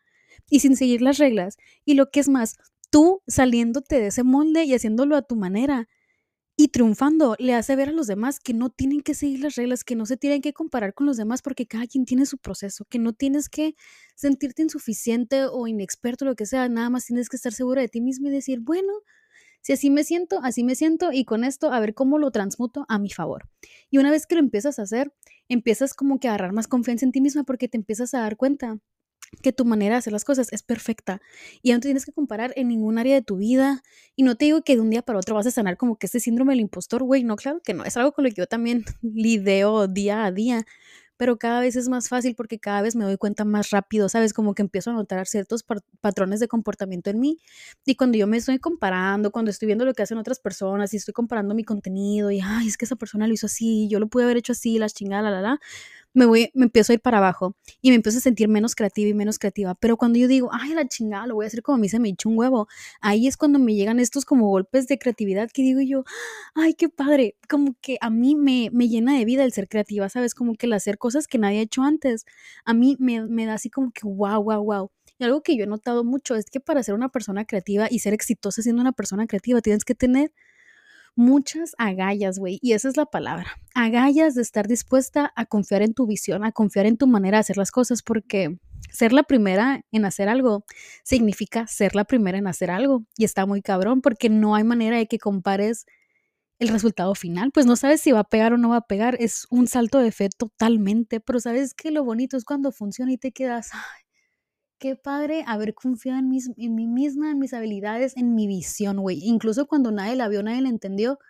y 0.51 0.61
sin 0.61 0.77
seguir 0.77 1.03
las 1.03 1.19
reglas. 1.19 1.57
Y 1.85 1.95
lo 1.95 2.11
que 2.11 2.21
es 2.21 2.29
más, 2.29 2.57
tú 2.93 3.23
saliéndote 3.27 3.99
de 3.99 4.09
ese 4.09 4.23
molde 4.23 4.65
y 4.65 4.75
haciéndolo 4.75 5.17
a 5.17 5.23
tu 5.23 5.35
manera 5.35 5.89
y 6.57 6.69
triunfando, 6.69 7.35
le 7.39 7.55
hace 7.55 7.75
ver 7.75 7.89
a 7.89 7.93
los 7.93 8.07
demás 8.07 8.39
que 8.39 8.53
no 8.53 8.69
tienen 8.69 9.01
que 9.01 9.15
seguir 9.15 9.41
las 9.41 9.55
reglas, 9.57 9.83
que 9.83 9.97
no 9.97 10.05
se 10.05 10.19
tienen 10.19 10.43
que 10.43 10.53
comparar 10.53 10.93
con 10.93 11.07
los 11.07 11.17
demás 11.17 11.41
porque 11.41 11.67
cada 11.67 11.87
quien 11.87 12.05
tiene 12.05 12.27
su 12.27 12.37
proceso, 12.37 12.85
que 12.85 12.99
no 12.99 13.15
tienes 13.15 13.49
que 13.49 13.75
sentirte 14.15 14.63
insuficiente 14.63 15.47
o 15.47 15.67
inexperto, 15.67 16.27
lo 16.27 16.37
que 16.37 16.45
sea, 16.45 16.69
nada 16.69 16.91
más 16.91 17.07
tienes 17.07 17.31
que 17.31 17.37
estar 17.37 17.55
segura 17.55 17.81
de 17.81 17.89
ti 17.89 18.03
mismo 18.03 18.29
y 18.29 18.33
decir, 18.33 18.61
bueno, 18.61 18.93
si 19.63 19.73
así 19.73 19.89
me 19.91 20.05
siento, 20.05 20.41
así 20.43 20.63
me 20.63 20.75
siento 20.75 21.11
y 21.13 21.25
con 21.25 21.45
esto 21.45 21.73
a 21.73 21.81
ver 21.81 21.95
cómo 21.95 22.19
lo 22.19 22.31
transmuto 22.31 22.85
a 22.89 22.99
mi 22.99 23.09
favor. 23.09 23.49
Y 23.91 23.97
una 23.97 24.11
vez 24.11 24.27
que 24.27 24.35
lo 24.35 24.41
empiezas 24.43 24.79
a 24.79 24.83
hacer, 24.83 25.15
empiezas 25.49 25.95
como 25.95 26.21
que 26.21 26.29
a 26.29 26.33
agarrar 26.33 26.53
más 26.53 26.69
confianza 26.69 27.07
en 27.07 27.13
ti 27.13 27.23
misma 27.23 27.45
porque 27.45 27.69
te 27.69 27.79
empiezas 27.79 28.13
a 28.13 28.21
dar 28.21 28.37
cuenta 28.37 28.79
que 29.41 29.53
tu 29.53 29.65
manera 29.65 29.95
de 29.95 29.99
hacer 30.01 30.13
las 30.13 30.25
cosas 30.25 30.53
es 30.53 30.63
perfecta 30.63 31.21
y 31.63 31.73
no 31.73 31.79
te 31.79 31.89
tienes 31.89 32.05
que 32.05 32.13
comparar 32.13 32.53
en 32.57 32.69
ningún 32.69 32.99
área 32.99 33.15
de 33.15 33.23
tu 33.23 33.37
vida. 33.37 33.83
Y 34.17 34.23
no 34.25 34.37
te 34.37 34.45
digo 34.45 34.63
que 34.63 34.75
de 34.75 34.83
un 34.83 34.91
día 34.91 35.03
para 35.03 35.19
otro 35.19 35.35
vas 35.35 35.47
a 35.47 35.51
sanar 35.51 35.77
como 35.77 35.97
que 35.97 36.07
este 36.07 36.21
síndrome 36.21 36.53
del 36.53 36.61
impostor, 36.61 37.03
güey, 37.03 37.25
no, 37.25 37.37
claro 37.37 37.61
que 37.65 37.75
no, 37.75 37.85
es 37.85 37.97
algo 37.97 38.13
con 38.13 38.25
lo 38.25 38.31
que 38.31 38.37
yo 38.37 38.47
también 38.47 38.85
lidio 39.03 39.89
día 39.89 40.25
a 40.25 40.33
día, 40.33 40.67
pero 41.23 41.39
cada 41.39 41.61
vez 41.61 41.77
es 41.77 41.89
más 41.89 42.09
fácil 42.09 42.35
porque 42.35 42.59
cada 42.59 42.83
vez 42.83 42.97
me 42.97 43.05
doy 43.05 43.17
cuenta 43.17 43.45
más 43.45 43.71
rápido, 43.71 44.09
¿sabes? 44.09 44.33
Como 44.33 44.55
que 44.55 44.63
empiezo 44.63 44.91
a 44.91 44.95
notar 44.95 45.27
ciertos 45.29 45.65
patrones 46.01 46.41
de 46.41 46.49
comportamiento 46.49 47.11
en 47.11 47.21
mí 47.21 47.39
y 47.85 47.95
cuando 47.95 48.19
yo 48.19 48.27
me 48.27 48.39
estoy 48.39 48.59
comparando, 48.59 49.31
cuando 49.31 49.53
estoy 49.53 49.67
viendo 49.67 49.85
lo 49.85 49.95
que 49.95 50.03
hacen 50.03 50.19
otras 50.19 50.41
personas 50.41 50.93
y 50.93 50.97
estoy 50.97 51.15
comparando 51.15 51.55
mi 51.55 51.63
contenido 51.63 52.33
y, 52.33 52.41
ay, 52.43 52.67
es 52.67 52.77
que 52.77 52.87
esa 52.87 52.97
persona 52.97 53.29
lo 53.29 53.35
hizo 53.35 53.47
así, 53.47 53.87
yo 53.89 54.01
lo 54.01 54.09
pude 54.09 54.25
haber 54.25 54.37
hecho 54.37 54.53
así, 54.53 54.79
la 54.81 54.89
chingada, 54.89 55.23
la, 55.23 55.31
la, 55.31 55.41
la, 55.43 55.61
me 56.15 56.27
voy, 56.27 56.51
me 56.55 56.65
empiezo 56.65 56.93
a 56.93 56.95
ir 56.95 57.01
para 57.01 57.19
abajo 57.19 57.57
y 57.81 57.91
me 57.91 57.97
empiezo 57.97 58.19
a 58.19 58.21
sentir 58.21 58.49
menos 58.49 58.75
creativa 58.75 59.09
y 59.09 59.15
menos 59.15 59.39
creativa. 59.39 59.75
Pero 59.75 59.97
cuando 59.97 60.19
yo 60.19 60.29
digo, 60.29 60.51
ay, 60.53 60.75
la 60.75 60.87
chingada, 60.87 61.27
lo 61.27 61.35
voy 61.35 61.45
a 61.45 61.49
hacer 61.49 61.63
como 61.63 61.77
a 61.77 61.79
mí 61.79 61.89
se 61.89 61.99
me 61.99 62.09
echó 62.09 62.29
un 62.29 62.39
huevo, 62.39 62.69
ahí 63.01 63.27
es 63.27 63.37
cuando 63.37 63.59
me 63.59 63.75
llegan 63.75 63.99
estos 64.01 64.25
como 64.25 64.49
golpes 64.49 64.87
de 64.89 64.99
creatividad 64.99 65.51
que 65.53 65.63
digo 65.63 65.81
yo, 65.81 66.05
ay, 66.55 66.75
qué 66.75 66.89
padre, 66.89 67.37
como 67.49 67.75
que 67.81 67.99
a 68.01 68.11
mí 68.11 68.35
me, 68.37 68.71
me 68.73 68.89
llena 68.89 69.17
de 69.19 69.25
vida 69.25 69.45
el 69.45 69.53
ser 69.53 69.69
creativa, 69.69 70.09
¿sabes? 70.09 70.35
Como 70.35 70.55
que 70.55 70.67
el 70.67 70.73
hacer 70.75 70.99
cosas 70.99 71.27
que 71.27 71.39
nadie 71.39 71.61
ha 71.61 71.63
hecho 71.63 71.83
antes, 71.83 72.25
a 72.65 72.75
mí 72.75 72.97
me, 72.99 73.27
me 73.27 73.47
da 73.47 73.55
así 73.55 73.71
como 73.71 73.91
que, 73.93 74.03
wow, 74.05 74.43
wow, 74.43 74.63
wow. 74.65 74.91
Y 75.19 75.25
algo 75.25 75.43
que 75.43 75.57
yo 75.57 75.65
he 75.65 75.67
notado 75.67 76.05
mucho 76.05 76.35
es 76.35 76.47
que 76.51 76.61
para 76.61 76.83
ser 76.83 76.95
una 76.95 77.09
persona 77.09 77.45
creativa 77.45 77.87
y 77.91 78.01
ser 78.01 78.13
exitosa 78.15 78.63
siendo 78.63 78.83
una 78.83 78.93
persona 78.93 79.27
creativa, 79.27 79.61
tienes 79.61 79.85
que 79.85 79.95
tener 79.95 80.33
muchas 81.15 81.75
agallas, 81.79 82.39
güey, 82.39 82.59
y 82.63 82.73
esa 82.73 82.89
es 82.89 82.97
la 82.97 83.07
palabra, 83.07 83.47
agallas 83.75 84.35
de 84.35 84.43
estar 84.43 84.67
dispuesta 84.67 85.33
a 85.37 85.47
confiar 85.47 85.83
en 85.83 85.95
tu 85.95 86.07
visión, 86.07 86.45
a 86.45 86.53
confiar 86.53 86.87
en 86.87 86.97
tu 86.97 87.07
manera 87.07 87.39
de 87.39 87.41
hacer 87.41 87.57
las 87.57 87.71
cosas, 87.71 88.03
porque 88.03 88.59
ser 88.91 89.13
la 89.13 89.23
primera 89.23 89.83
en 89.93 90.05
hacer 90.05 90.29
algo 90.29 90.65
significa 91.05 91.67
ser 91.67 91.95
la 91.95 92.05
primera 92.05 92.39
en 92.39 92.47
hacer 92.47 92.71
algo, 92.71 93.05
y 93.17 93.25
está 93.25 93.47
muy 93.47 93.63
cabrón, 93.63 94.01
porque 94.01 94.29
no 94.29 94.55
hay 94.55 94.65
manera 94.65 94.97
de 94.97 95.07
que 95.07 95.19
compares 95.19 95.87
el 96.59 96.69
resultado 96.69 97.15
final, 97.15 97.51
pues 97.53 97.67
no 97.67 97.75
sabes 97.77 98.01
si 98.01 98.13
va 98.13 98.21
a 98.21 98.25
pegar 98.25 98.53
o 98.53 98.59
no 98.59 98.69
va 98.69 98.77
a 98.77 98.87
pegar, 98.87 99.17
es 99.19 99.47
un 99.51 99.67
salto 99.67 99.99
de 99.99 100.13
fe 100.13 100.29
totalmente, 100.29 101.19
pero 101.21 101.41
sabes 101.41 101.75
que 101.75 101.91
lo 101.91 102.05
bonito 102.05 102.37
es 102.37 102.45
cuando 102.45 102.71
funciona 102.71 103.13
y 103.13 103.19
te 103.19 103.33
quedas, 103.33 103.71
qué 104.83 104.97
padre 104.97 105.45
haber 105.47 105.75
confiado 105.75 106.19
en, 106.19 106.29
mí 106.29 106.89
misma, 106.89 107.31
en 107.31 107.39
mis 107.39 107.55
habilidades, 107.55 108.17
en 108.17 108.35
mi 108.35 108.49
visión, 108.49 108.97
güey. 108.97 109.21
Incluso 109.23 109.69
cuando 109.69 109.93
nadie 109.93 110.17
la 110.17 110.27
vio, 110.27 110.43
nadie 110.43 110.61
la 110.61 110.71
entendió, 110.71 111.21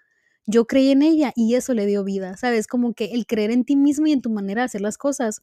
yo 0.46 0.66
creí 0.66 0.90
en 0.90 1.02
ella 1.02 1.34
y 1.36 1.54
eso 1.54 1.74
le 1.74 1.84
dio 1.84 2.02
vida, 2.02 2.38
¿sabes? 2.38 2.66
Como 2.66 2.94
que 2.94 3.12
el 3.12 3.26
creer 3.26 3.50
en 3.50 3.66
ti 3.66 3.76
mismo 3.76 4.06
y 4.06 4.12
en 4.12 4.22
tu 4.22 4.30
manera 4.30 4.62
de 4.62 4.66
hacer 4.66 4.80
las 4.80 4.96
cosas, 4.96 5.42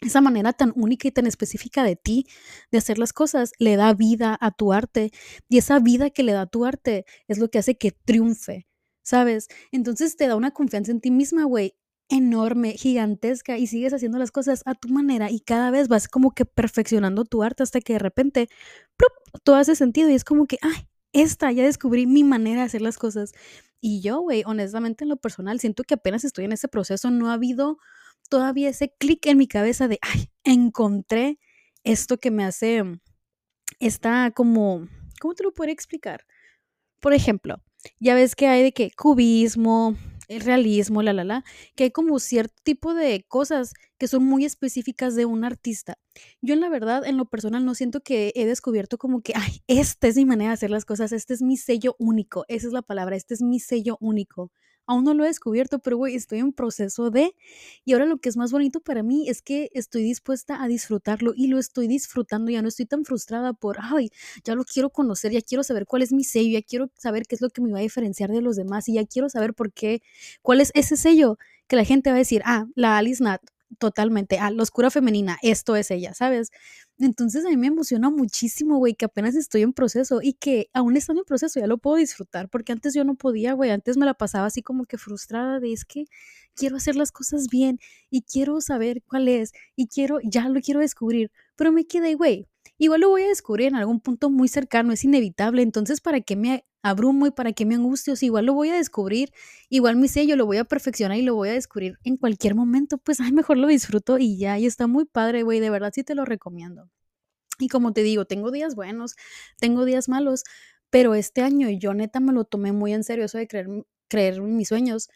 esa 0.00 0.22
manera 0.22 0.54
tan 0.54 0.72
única 0.76 1.08
y 1.08 1.10
tan 1.10 1.26
específica 1.26 1.84
de 1.84 1.96
ti 1.96 2.26
de 2.72 2.78
hacer 2.78 2.98
las 2.98 3.12
cosas, 3.12 3.52
le 3.58 3.76
da 3.76 3.92
vida 3.92 4.38
a 4.40 4.50
tu 4.50 4.72
arte. 4.72 5.10
Y 5.50 5.58
esa 5.58 5.78
vida 5.78 6.08
que 6.08 6.22
le 6.22 6.32
da 6.32 6.46
tu 6.46 6.64
arte 6.64 7.04
es 7.28 7.36
lo 7.36 7.50
que 7.50 7.58
hace 7.58 7.76
que 7.76 7.92
triunfe, 7.92 8.66
¿sabes? 9.02 9.48
Entonces 9.72 10.16
te 10.16 10.26
da 10.26 10.36
una 10.36 10.52
confianza 10.52 10.90
en 10.90 11.02
ti 11.02 11.10
misma, 11.10 11.44
güey 11.44 11.74
enorme, 12.08 12.72
gigantesca 12.72 13.58
y 13.58 13.66
sigues 13.66 13.92
haciendo 13.92 14.18
las 14.18 14.30
cosas 14.30 14.62
a 14.64 14.74
tu 14.74 14.88
manera 14.88 15.30
y 15.30 15.40
cada 15.40 15.70
vez 15.70 15.88
vas 15.88 16.08
como 16.08 16.32
que 16.32 16.44
perfeccionando 16.44 17.24
tu 17.24 17.42
arte 17.42 17.62
hasta 17.62 17.80
que 17.80 17.94
de 17.94 17.98
repente 17.98 18.48
todo 19.42 19.56
hace 19.56 19.74
sentido 19.74 20.08
y 20.10 20.14
es 20.14 20.24
como 20.24 20.46
que, 20.46 20.58
ay, 20.62 20.88
esta, 21.12 21.50
ya 21.52 21.64
descubrí 21.64 22.06
mi 22.06 22.24
manera 22.24 22.60
de 22.60 22.66
hacer 22.66 22.82
las 22.82 22.98
cosas. 22.98 23.32
Y 23.80 24.00
yo, 24.00 24.20
güey, 24.20 24.42
honestamente 24.46 25.04
en 25.04 25.08
lo 25.10 25.16
personal, 25.16 25.60
siento 25.60 25.84
que 25.84 25.94
apenas 25.94 26.24
estoy 26.24 26.44
en 26.44 26.52
ese 26.52 26.68
proceso, 26.68 27.10
no 27.10 27.30
ha 27.30 27.34
habido 27.34 27.78
todavía 28.28 28.68
ese 28.68 28.92
clic 28.98 29.26
en 29.26 29.38
mi 29.38 29.46
cabeza 29.46 29.88
de, 29.88 29.98
ay, 30.02 30.30
encontré 30.44 31.38
esto 31.84 32.18
que 32.18 32.30
me 32.30 32.44
hace, 32.44 32.82
está 33.78 34.30
como, 34.32 34.88
¿cómo 35.20 35.34
te 35.34 35.44
lo 35.44 35.52
puedo 35.52 35.70
explicar? 35.70 36.26
Por 37.00 37.12
ejemplo, 37.12 37.62
ya 38.00 38.14
ves 38.14 38.34
que 38.34 38.48
hay 38.48 38.62
de 38.62 38.72
que 38.72 38.90
cubismo, 38.90 39.96
el 40.28 40.40
realismo, 40.40 41.02
la, 41.02 41.12
la, 41.12 41.24
la, 41.24 41.44
que 41.74 41.84
hay 41.84 41.90
como 41.90 42.18
cierto 42.18 42.54
tipo 42.62 42.94
de 42.94 43.24
cosas 43.28 43.72
que 43.98 44.08
son 44.08 44.24
muy 44.24 44.44
específicas 44.44 45.14
de 45.14 45.24
un 45.26 45.44
artista. 45.44 45.98
Yo 46.42 46.54
en 46.54 46.60
la 46.60 46.68
verdad, 46.68 47.04
en 47.06 47.16
lo 47.16 47.26
personal, 47.26 47.64
no 47.64 47.74
siento 47.74 48.00
que 48.00 48.32
he 48.34 48.46
descubierto 48.46 48.98
como 48.98 49.22
que, 49.22 49.32
ay, 49.36 49.62
esta 49.66 50.08
es 50.08 50.16
mi 50.16 50.24
manera 50.26 50.50
de 50.50 50.54
hacer 50.54 50.70
las 50.70 50.84
cosas, 50.84 51.12
este 51.12 51.34
es 51.34 51.42
mi 51.42 51.56
sello 51.56 51.96
único, 51.98 52.44
esa 52.48 52.66
es 52.66 52.72
la 52.72 52.82
palabra, 52.82 53.16
este 53.16 53.34
es 53.34 53.42
mi 53.42 53.60
sello 53.60 53.96
único. 54.00 54.50
Aún 54.86 55.04
no 55.04 55.14
lo 55.14 55.24
he 55.24 55.28
descubierto, 55.28 55.78
pero 55.80 55.96
güey, 55.96 56.14
estoy 56.14 56.38
en 56.38 56.52
proceso 56.52 57.10
de... 57.10 57.34
Y 57.84 57.92
ahora 57.92 58.06
lo 58.06 58.18
que 58.18 58.28
es 58.28 58.36
más 58.36 58.52
bonito 58.52 58.80
para 58.80 59.02
mí 59.02 59.28
es 59.28 59.42
que 59.42 59.70
estoy 59.74 60.02
dispuesta 60.02 60.62
a 60.62 60.68
disfrutarlo 60.68 61.32
y 61.36 61.48
lo 61.48 61.58
estoy 61.58 61.88
disfrutando. 61.88 62.50
Ya 62.50 62.62
no 62.62 62.68
estoy 62.68 62.86
tan 62.86 63.04
frustrada 63.04 63.52
por, 63.52 63.78
ay, 63.80 64.10
ya 64.44 64.54
lo 64.54 64.64
quiero 64.64 64.90
conocer, 64.90 65.32
ya 65.32 65.40
quiero 65.42 65.62
saber 65.64 65.86
cuál 65.86 66.02
es 66.02 66.12
mi 66.12 66.24
sello, 66.24 66.50
ya 66.58 66.62
quiero 66.62 66.90
saber 66.96 67.24
qué 67.26 67.34
es 67.34 67.40
lo 67.40 67.50
que 67.50 67.60
me 67.62 67.72
va 67.72 67.78
a 67.78 67.82
diferenciar 67.82 68.30
de 68.30 68.40
los 68.42 68.56
demás 68.56 68.88
y 68.88 68.94
ya 68.94 69.04
quiero 69.06 69.28
saber 69.28 69.54
por 69.54 69.72
qué, 69.72 70.02
cuál 70.42 70.60
es 70.60 70.70
ese 70.74 70.96
sello 70.96 71.38
que 71.68 71.76
la 71.76 71.84
gente 71.84 72.10
va 72.10 72.16
a 72.16 72.18
decir, 72.18 72.42
ah, 72.44 72.66
la 72.74 72.96
Alice 72.98 73.22
Nat, 73.22 73.40
totalmente, 73.78 74.38
ah, 74.38 74.50
la 74.50 74.62
oscura 74.62 74.90
femenina, 74.90 75.38
esto 75.42 75.76
es 75.76 75.90
ella, 75.90 76.14
¿sabes? 76.14 76.50
Entonces 76.98 77.44
a 77.44 77.48
mí 77.48 77.56
me 77.56 77.66
emociona 77.68 78.10
muchísimo, 78.10 78.78
güey, 78.78 78.94
que 78.94 79.04
apenas 79.06 79.34
estoy 79.34 79.62
en 79.62 79.72
proceso 79.72 80.20
y 80.22 80.34
que 80.34 80.70
aún 80.72 80.96
estando 80.96 81.22
en 81.22 81.26
proceso 81.26 81.60
ya 81.60 81.66
lo 81.66 81.78
puedo 81.78 81.96
disfrutar, 81.96 82.48
porque 82.48 82.72
antes 82.72 82.94
yo 82.94 83.04
no 83.04 83.14
podía, 83.16 83.52
güey, 83.54 83.70
antes 83.70 83.96
me 83.96 84.06
la 84.06 84.14
pasaba 84.14 84.46
así 84.46 84.62
como 84.62 84.86
que 84.86 84.98
frustrada 84.98 85.60
de 85.60 85.72
es 85.72 85.84
que 85.84 86.06
quiero 86.54 86.76
hacer 86.76 86.96
las 86.96 87.12
cosas 87.12 87.48
bien 87.50 87.78
y 88.10 88.22
quiero 88.22 88.60
saber 88.60 89.02
cuál 89.02 89.28
es 89.28 89.52
y 89.76 89.88
quiero, 89.88 90.18
ya 90.22 90.48
lo 90.48 90.60
quiero 90.60 90.80
descubrir, 90.80 91.30
pero 91.56 91.72
me 91.72 91.86
quedé, 91.86 92.14
güey, 92.14 92.46
igual 92.78 93.00
lo 93.02 93.08
voy 93.10 93.22
a 93.22 93.28
descubrir 93.28 93.68
en 93.68 93.76
algún 93.76 94.00
punto 94.00 94.30
muy 94.30 94.48
cercano, 94.48 94.92
es 94.92 95.04
inevitable, 95.04 95.62
entonces 95.62 96.00
¿para 96.00 96.20
qué 96.20 96.36
me 96.36 96.64
abrumo 96.82 97.26
y 97.26 97.30
para 97.30 97.52
qué 97.52 97.66
me 97.66 97.74
angustio? 97.74 98.16
Si 98.16 98.26
igual 98.26 98.46
lo 98.46 98.54
voy 98.54 98.70
a 98.70 98.76
descubrir, 98.76 99.30
igual 99.70 99.96
mi 99.96 100.08
sello 100.08 100.36
lo 100.36 100.46
voy 100.46 100.58
a 100.58 100.64
perfeccionar 100.64 101.16
y 101.18 101.22
lo 101.22 101.34
voy 101.34 101.48
a 101.50 101.52
descubrir 101.52 101.98
en 102.04 102.16
cualquier 102.16 102.54
momento, 102.54 102.98
pues 102.98 103.20
ay, 103.20 103.32
mejor 103.32 103.58
lo 103.58 103.68
disfruto 103.68 104.18
y 104.18 104.38
ya, 104.38 104.58
y 104.58 104.66
está 104.66 104.86
muy 104.86 105.04
padre, 105.04 105.42
güey, 105.42 105.60
de 105.60 105.70
verdad 105.70 105.92
sí 105.94 106.04
te 106.04 106.14
lo 106.14 106.24
recomiendo. 106.24 106.88
Y 107.58 107.68
como 107.68 107.92
te 107.92 108.02
digo, 108.02 108.26
tengo 108.26 108.50
días 108.50 108.74
buenos, 108.74 109.16
tengo 109.58 109.84
días 109.84 110.08
malos, 110.08 110.44
pero 110.90 111.14
este 111.14 111.42
año 111.42 111.68
yo 111.70 111.94
neta 111.94 112.20
me 112.20 112.32
lo 112.32 112.44
tomé 112.44 112.72
muy 112.72 112.92
en 112.92 113.04
serio, 113.04 113.24
eso 113.24 113.38
de 113.38 113.48
creer, 113.48 113.68
creer 114.08 114.34
en 114.36 114.56
mis 114.56 114.68
sueños. 114.68 115.08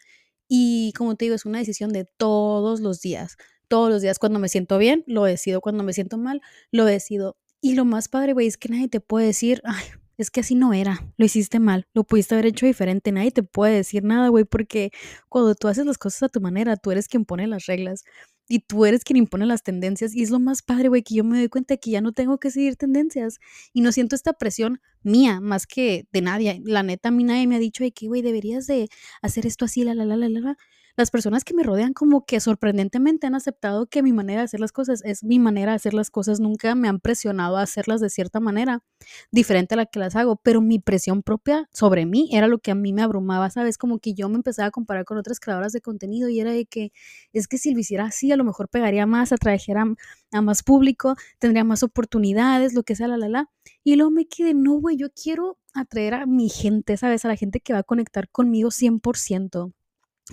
Y 0.47 0.93
como 0.97 1.15
te 1.15 1.25
digo, 1.25 1.35
es 1.35 1.45
una 1.45 1.59
decisión 1.59 1.93
de 1.93 2.05
todos 2.05 2.81
los 2.81 3.01
días. 3.01 3.37
Todos 3.67 3.89
los 3.89 4.01
días, 4.01 4.19
cuando 4.19 4.39
me 4.39 4.49
siento 4.49 4.77
bien, 4.77 5.03
lo 5.07 5.23
decido. 5.23 5.61
Cuando 5.61 5.83
me 5.83 5.93
siento 5.93 6.17
mal, 6.17 6.41
lo 6.71 6.85
decido. 6.85 7.37
Y 7.61 7.75
lo 7.75 7.85
más 7.85 8.09
padre, 8.09 8.33
güey, 8.33 8.47
es 8.47 8.57
que 8.57 8.69
nadie 8.69 8.87
te 8.87 8.99
puede 8.99 9.27
decir, 9.27 9.61
ay, 9.63 9.83
es 10.17 10.31
que 10.31 10.39
así 10.41 10.55
no 10.55 10.73
era, 10.73 10.99
lo 11.17 11.25
hiciste 11.25 11.59
mal, 11.59 11.87
lo 11.93 12.03
pudiste 12.03 12.35
haber 12.35 12.47
hecho 12.47 12.65
diferente, 12.65 13.11
nadie 13.11 13.31
te 13.31 13.43
puede 13.43 13.75
decir 13.75 14.03
nada, 14.03 14.29
güey, 14.29 14.45
porque 14.45 14.91
cuando 15.29 15.55
tú 15.55 15.67
haces 15.67 15.85
las 15.85 15.97
cosas 15.97 16.23
a 16.23 16.29
tu 16.29 16.41
manera, 16.41 16.75
tú 16.75 16.91
eres 16.91 17.07
quien 17.07 17.25
pone 17.25 17.47
las 17.47 17.65
reglas 17.67 18.03
y 18.47 18.59
tú 18.59 18.85
eres 18.85 19.03
quien 19.03 19.17
impone 19.17 19.45
las 19.45 19.63
tendencias 19.63 20.15
y 20.15 20.23
es 20.23 20.29
lo 20.29 20.39
más 20.39 20.61
padre, 20.61 20.89
güey, 20.89 21.03
que 21.03 21.15
yo 21.15 21.23
me 21.23 21.37
doy 21.37 21.49
cuenta 21.49 21.77
que 21.77 21.91
ya 21.91 22.01
no 22.01 22.11
tengo 22.11 22.39
que 22.39 22.51
seguir 22.51 22.75
tendencias 22.75 23.39
y 23.73 23.81
no 23.81 23.91
siento 23.91 24.15
esta 24.15 24.33
presión 24.33 24.81
mía 25.03 25.39
más 25.39 25.67
que 25.67 26.07
de 26.11 26.21
nadie. 26.21 26.61
La 26.65 26.83
neta, 26.83 27.09
a 27.09 27.11
mí 27.11 27.23
nadie 27.23 27.47
me 27.47 27.55
ha 27.55 27.59
dicho, 27.59 27.83
que, 27.95 28.07
güey, 28.07 28.21
deberías 28.21 28.67
de 28.67 28.89
hacer 29.21 29.45
esto 29.45 29.65
así, 29.65 29.83
la, 29.83 29.93
la, 29.95 30.05
la, 30.05 30.17
la, 30.17 30.29
la 30.29 30.57
las 31.01 31.11
personas 31.11 31.43
que 31.43 31.55
me 31.55 31.63
rodean 31.63 31.93
como 31.93 32.25
que 32.25 32.39
sorprendentemente 32.39 33.25
han 33.25 33.33
aceptado 33.33 33.87
que 33.87 34.03
mi 34.03 34.13
manera 34.13 34.41
de 34.41 34.45
hacer 34.45 34.59
las 34.59 34.71
cosas 34.71 35.01
es 35.03 35.23
mi 35.23 35.39
manera 35.39 35.71
de 35.71 35.77
hacer 35.77 35.95
las 35.95 36.11
cosas, 36.11 36.39
nunca 36.39 36.75
me 36.75 36.87
han 36.87 36.99
presionado 36.99 37.57
a 37.57 37.63
hacerlas 37.63 38.01
de 38.01 38.09
cierta 38.11 38.39
manera 38.39 38.83
diferente 39.31 39.73
a 39.73 39.77
la 39.77 39.87
que 39.87 39.97
las 39.99 40.15
hago, 40.15 40.35
pero 40.35 40.61
mi 40.61 40.77
presión 40.77 41.23
propia 41.23 41.67
sobre 41.73 42.05
mí 42.05 42.29
era 42.31 42.47
lo 42.47 42.59
que 42.59 42.69
a 42.69 42.75
mí 42.75 42.93
me 42.93 43.01
abrumaba, 43.01 43.49
¿sabes? 43.49 43.79
Como 43.79 43.97
que 43.97 44.13
yo 44.13 44.29
me 44.29 44.35
empezaba 44.35 44.67
a 44.67 44.71
comparar 44.71 45.05
con 45.05 45.17
otras 45.17 45.39
creadoras 45.39 45.73
de 45.73 45.81
contenido 45.81 46.29
y 46.29 46.39
era 46.39 46.51
de 46.51 46.65
que 46.65 46.91
es 47.33 47.47
que 47.47 47.57
si 47.57 47.73
lo 47.73 47.79
hiciera 47.79 48.05
así, 48.05 48.31
a 48.31 48.37
lo 48.37 48.43
mejor 48.43 48.69
pegaría 48.69 49.07
más, 49.07 49.31
atrajera 49.31 49.85
a 50.31 50.41
más 50.41 50.61
público, 50.61 51.15
tendría 51.39 51.63
más 51.63 51.81
oportunidades, 51.81 52.75
lo 52.75 52.83
que 52.83 52.95
sea, 52.95 53.07
la, 53.07 53.17
la, 53.17 53.27
la. 53.27 53.49
Y 53.83 53.95
luego 53.95 54.11
me 54.11 54.27
quedé, 54.27 54.53
no, 54.53 54.73
güey, 54.73 54.97
yo 54.97 55.07
quiero 55.11 55.57
atraer 55.73 56.13
a 56.13 56.25
mi 56.27 56.49
gente, 56.49 56.95
¿sabes? 56.97 57.25
A 57.25 57.27
la 57.27 57.35
gente 57.35 57.59
que 57.59 57.73
va 57.73 57.79
a 57.79 57.83
conectar 57.83 58.29
conmigo 58.29 58.69
100%. 58.69 59.73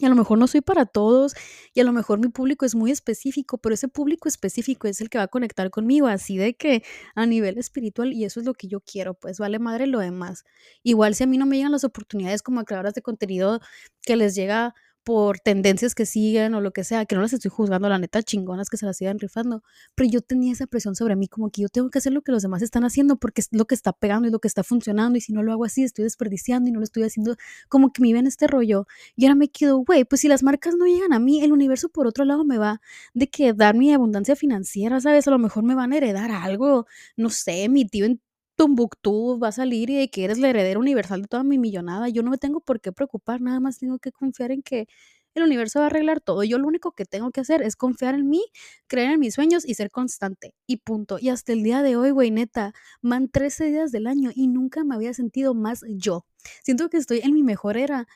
Y 0.00 0.06
a 0.06 0.08
lo 0.08 0.14
mejor 0.14 0.38
no 0.38 0.46
soy 0.46 0.60
para 0.60 0.86
todos 0.86 1.34
y 1.74 1.80
a 1.80 1.84
lo 1.84 1.92
mejor 1.92 2.20
mi 2.20 2.28
público 2.28 2.64
es 2.64 2.74
muy 2.74 2.90
específico, 2.90 3.58
pero 3.58 3.74
ese 3.74 3.88
público 3.88 4.28
específico 4.28 4.86
es 4.88 5.00
el 5.00 5.10
que 5.10 5.18
va 5.18 5.24
a 5.24 5.28
conectar 5.28 5.70
conmigo, 5.70 6.06
así 6.06 6.36
de 6.36 6.54
que 6.54 6.82
a 7.14 7.26
nivel 7.26 7.58
espiritual 7.58 8.12
y 8.12 8.24
eso 8.24 8.40
es 8.40 8.46
lo 8.46 8.54
que 8.54 8.68
yo 8.68 8.80
quiero, 8.80 9.14
pues 9.14 9.38
vale 9.38 9.58
madre 9.58 9.86
lo 9.86 9.98
demás. 10.00 10.44
Igual 10.82 11.14
si 11.14 11.24
a 11.24 11.26
mí 11.26 11.38
no 11.38 11.46
me 11.46 11.56
llegan 11.56 11.72
las 11.72 11.84
oportunidades 11.84 12.42
como 12.42 12.64
creadoras 12.64 12.94
de 12.94 13.02
contenido 13.02 13.60
que 14.02 14.16
les 14.16 14.34
llega 14.34 14.74
por 15.08 15.38
tendencias 15.38 15.94
que 15.94 16.04
siguen 16.04 16.52
o 16.52 16.60
lo 16.60 16.72
que 16.72 16.84
sea, 16.84 17.06
que 17.06 17.14
no 17.14 17.22
las 17.22 17.32
estoy 17.32 17.50
juzgando, 17.50 17.88
la 17.88 17.98
neta, 17.98 18.22
chingonas 18.22 18.68
que 18.68 18.76
se 18.76 18.84
las 18.84 18.98
sigan 18.98 19.18
rifando, 19.18 19.62
pero 19.94 20.10
yo 20.10 20.20
tenía 20.20 20.52
esa 20.52 20.66
presión 20.66 20.94
sobre 20.94 21.16
mí 21.16 21.28
como 21.28 21.48
que 21.48 21.62
yo 21.62 21.70
tengo 21.70 21.88
que 21.88 21.96
hacer 21.96 22.12
lo 22.12 22.20
que 22.20 22.30
los 22.30 22.42
demás 22.42 22.60
están 22.60 22.84
haciendo 22.84 23.16
porque 23.16 23.40
es 23.40 23.48
lo 23.50 23.64
que 23.64 23.74
está 23.74 23.94
pegando 23.94 24.28
y 24.28 24.30
lo 24.30 24.38
que 24.38 24.48
está 24.48 24.62
funcionando 24.64 25.16
y 25.16 25.22
si 25.22 25.32
no 25.32 25.42
lo 25.42 25.50
hago 25.52 25.64
así 25.64 25.82
estoy 25.82 26.02
desperdiciando 26.02 26.68
y 26.68 26.72
no 26.72 26.80
lo 26.80 26.84
estoy 26.84 27.04
haciendo 27.04 27.36
como 27.70 27.90
que 27.90 28.02
me 28.02 28.12
ven 28.12 28.26
este 28.26 28.46
rollo 28.48 28.86
y 29.16 29.24
ahora 29.24 29.34
me 29.34 29.48
quedo, 29.48 29.78
güey, 29.78 30.04
pues 30.04 30.20
si 30.20 30.28
las 30.28 30.42
marcas 30.42 30.74
no 30.76 30.84
llegan 30.84 31.14
a 31.14 31.18
mí, 31.18 31.42
el 31.42 31.52
universo 31.52 31.88
por 31.88 32.06
otro 32.06 32.26
lado 32.26 32.44
me 32.44 32.58
va 32.58 32.82
de 33.14 33.30
que 33.30 33.54
dar 33.54 33.74
mi 33.74 33.94
abundancia 33.94 34.36
financiera, 34.36 35.00
¿sabes? 35.00 35.26
A 35.26 35.30
lo 35.30 35.38
mejor 35.38 35.64
me 35.64 35.74
van 35.74 35.94
a 35.94 35.96
heredar 35.96 36.30
algo, 36.30 36.84
no 37.16 37.30
sé, 37.30 37.66
mi 37.70 37.86
tío 37.86 38.04
en 38.04 38.20
Tumbuctú 38.58 39.38
va 39.40 39.48
a 39.48 39.52
salir 39.52 39.88
y 39.88 40.08
que 40.08 40.24
eres 40.24 40.38
la 40.38 40.50
heredera 40.50 40.80
universal 40.80 41.22
de 41.22 41.28
toda 41.28 41.44
mi 41.44 41.58
millonada. 41.58 42.08
Yo 42.08 42.24
no 42.24 42.30
me 42.30 42.38
tengo 42.38 42.58
por 42.58 42.80
qué 42.80 42.90
preocupar, 42.90 43.40
nada 43.40 43.60
más 43.60 43.78
tengo 43.78 44.00
que 44.00 44.10
confiar 44.10 44.50
en 44.50 44.62
que 44.62 44.88
el 45.36 45.44
universo 45.44 45.78
va 45.78 45.84
a 45.84 45.86
arreglar 45.86 46.20
todo. 46.20 46.42
Yo 46.42 46.58
lo 46.58 46.66
único 46.66 46.90
que 46.90 47.04
tengo 47.04 47.30
que 47.30 47.40
hacer 47.40 47.62
es 47.62 47.76
confiar 47.76 48.16
en 48.16 48.28
mí, 48.28 48.42
creer 48.88 49.12
en 49.12 49.20
mis 49.20 49.34
sueños 49.34 49.64
y 49.64 49.74
ser 49.74 49.92
constante. 49.92 50.54
Y 50.66 50.78
punto. 50.78 51.18
Y 51.20 51.28
hasta 51.28 51.52
el 51.52 51.62
día 51.62 51.82
de 51.82 51.94
hoy, 51.94 52.10
güey, 52.10 52.32
neta, 52.32 52.74
van 53.00 53.28
13 53.28 53.66
días 53.66 53.92
del 53.92 54.08
año 54.08 54.32
y 54.34 54.48
nunca 54.48 54.82
me 54.82 54.96
había 54.96 55.14
sentido 55.14 55.54
más 55.54 55.84
yo. 55.88 56.26
Siento 56.64 56.88
que 56.90 56.96
estoy 56.96 57.20
en 57.22 57.34
mi 57.34 57.44
mejor 57.44 57.76
era. 57.76 58.08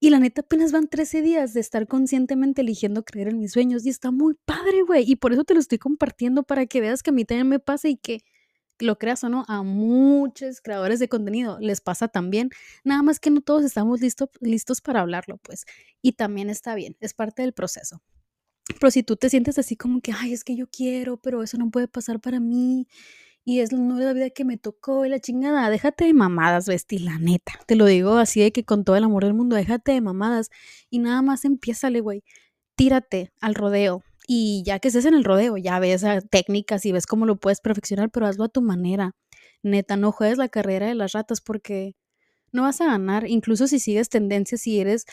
Y 0.00 0.10
la 0.10 0.18
neta 0.18 0.40
apenas 0.40 0.72
van 0.72 0.88
13 0.88 1.22
días 1.22 1.54
de 1.54 1.60
estar 1.60 1.86
conscientemente 1.86 2.62
eligiendo 2.62 3.04
creer 3.04 3.28
en 3.28 3.38
mis 3.38 3.52
sueños 3.52 3.86
y 3.86 3.90
está 3.90 4.10
muy 4.10 4.34
padre, 4.44 4.82
güey. 4.82 5.04
Y 5.08 5.14
por 5.16 5.32
eso 5.32 5.44
te 5.44 5.54
lo 5.54 5.60
estoy 5.60 5.78
compartiendo 5.78 6.42
para 6.42 6.66
que 6.66 6.80
veas 6.80 7.04
que 7.04 7.10
a 7.10 7.12
mí 7.12 7.24
también 7.24 7.48
me 7.48 7.60
pasa 7.60 7.88
y 7.88 7.96
que 7.96 8.24
lo 8.84 8.98
creas 8.98 9.24
o 9.24 9.28
no, 9.28 9.44
a 9.48 9.62
muchos 9.62 10.60
creadores 10.60 10.98
de 10.98 11.08
contenido 11.08 11.58
les 11.60 11.80
pasa 11.80 12.08
también, 12.08 12.50
nada 12.84 13.02
más 13.02 13.20
que 13.20 13.30
no 13.30 13.40
todos 13.40 13.64
estamos 13.64 14.00
listos 14.40 14.80
para 14.80 15.00
hablarlo, 15.00 15.38
pues, 15.38 15.64
y 16.02 16.12
también 16.12 16.50
está 16.50 16.74
bien, 16.74 16.96
es 17.00 17.14
parte 17.14 17.42
del 17.42 17.52
proceso. 17.52 18.02
Pero 18.80 18.90
si 18.90 19.02
tú 19.02 19.16
te 19.16 19.28
sientes 19.28 19.58
así 19.58 19.76
como 19.76 20.00
que, 20.00 20.12
ay, 20.12 20.32
es 20.32 20.44
que 20.44 20.56
yo 20.56 20.66
quiero, 20.68 21.16
pero 21.18 21.42
eso 21.42 21.58
no 21.58 21.70
puede 21.70 21.88
pasar 21.88 22.20
para 22.20 22.40
mí, 22.40 22.86
y 23.46 23.60
es 23.60 23.72
la 23.72 24.12
vida 24.14 24.30
que 24.30 24.44
me 24.44 24.56
tocó 24.56 25.04
y 25.04 25.10
la 25.10 25.20
chingada, 25.20 25.68
déjate 25.68 26.06
de 26.06 26.14
mamadas, 26.14 26.66
Besti, 26.66 26.98
la 26.98 27.18
neta. 27.18 27.52
Te 27.66 27.76
lo 27.76 27.84
digo 27.84 28.16
así 28.16 28.40
de 28.40 28.52
que 28.52 28.64
con 28.64 28.84
todo 28.84 28.96
el 28.96 29.04
amor 29.04 29.24
del 29.24 29.34
mundo, 29.34 29.54
déjate 29.54 29.92
de 29.92 30.00
mamadas 30.00 30.48
y 30.88 30.98
nada 30.98 31.20
más 31.20 31.44
empiézale, 31.44 32.00
güey. 32.00 32.24
Tírate 32.74 33.32
al 33.40 33.54
rodeo, 33.54 34.02
y 34.26 34.62
ya 34.64 34.78
que 34.78 34.88
estés 34.88 35.04
en 35.04 35.14
el 35.14 35.24
rodeo, 35.24 35.56
ya 35.56 35.78
ves 35.78 36.04
técnicas 36.30 36.86
y 36.86 36.92
ves 36.92 37.06
cómo 37.06 37.26
lo 37.26 37.36
puedes 37.36 37.60
perfeccionar, 37.60 38.10
pero 38.10 38.26
hazlo 38.26 38.44
a 38.44 38.48
tu 38.48 38.62
manera. 38.62 39.12
Neta, 39.62 39.96
no 39.96 40.12
juegues 40.12 40.38
la 40.38 40.48
carrera 40.48 40.86
de 40.86 40.94
las 40.94 41.12
ratas 41.12 41.40
porque 41.40 41.94
no 42.52 42.62
vas 42.62 42.80
a 42.80 42.86
ganar. 42.86 43.28
Incluso 43.28 43.66
si 43.66 43.78
sigues 43.78 44.08
tendencias, 44.08 44.62
si 44.62 44.80
eres 44.80 45.04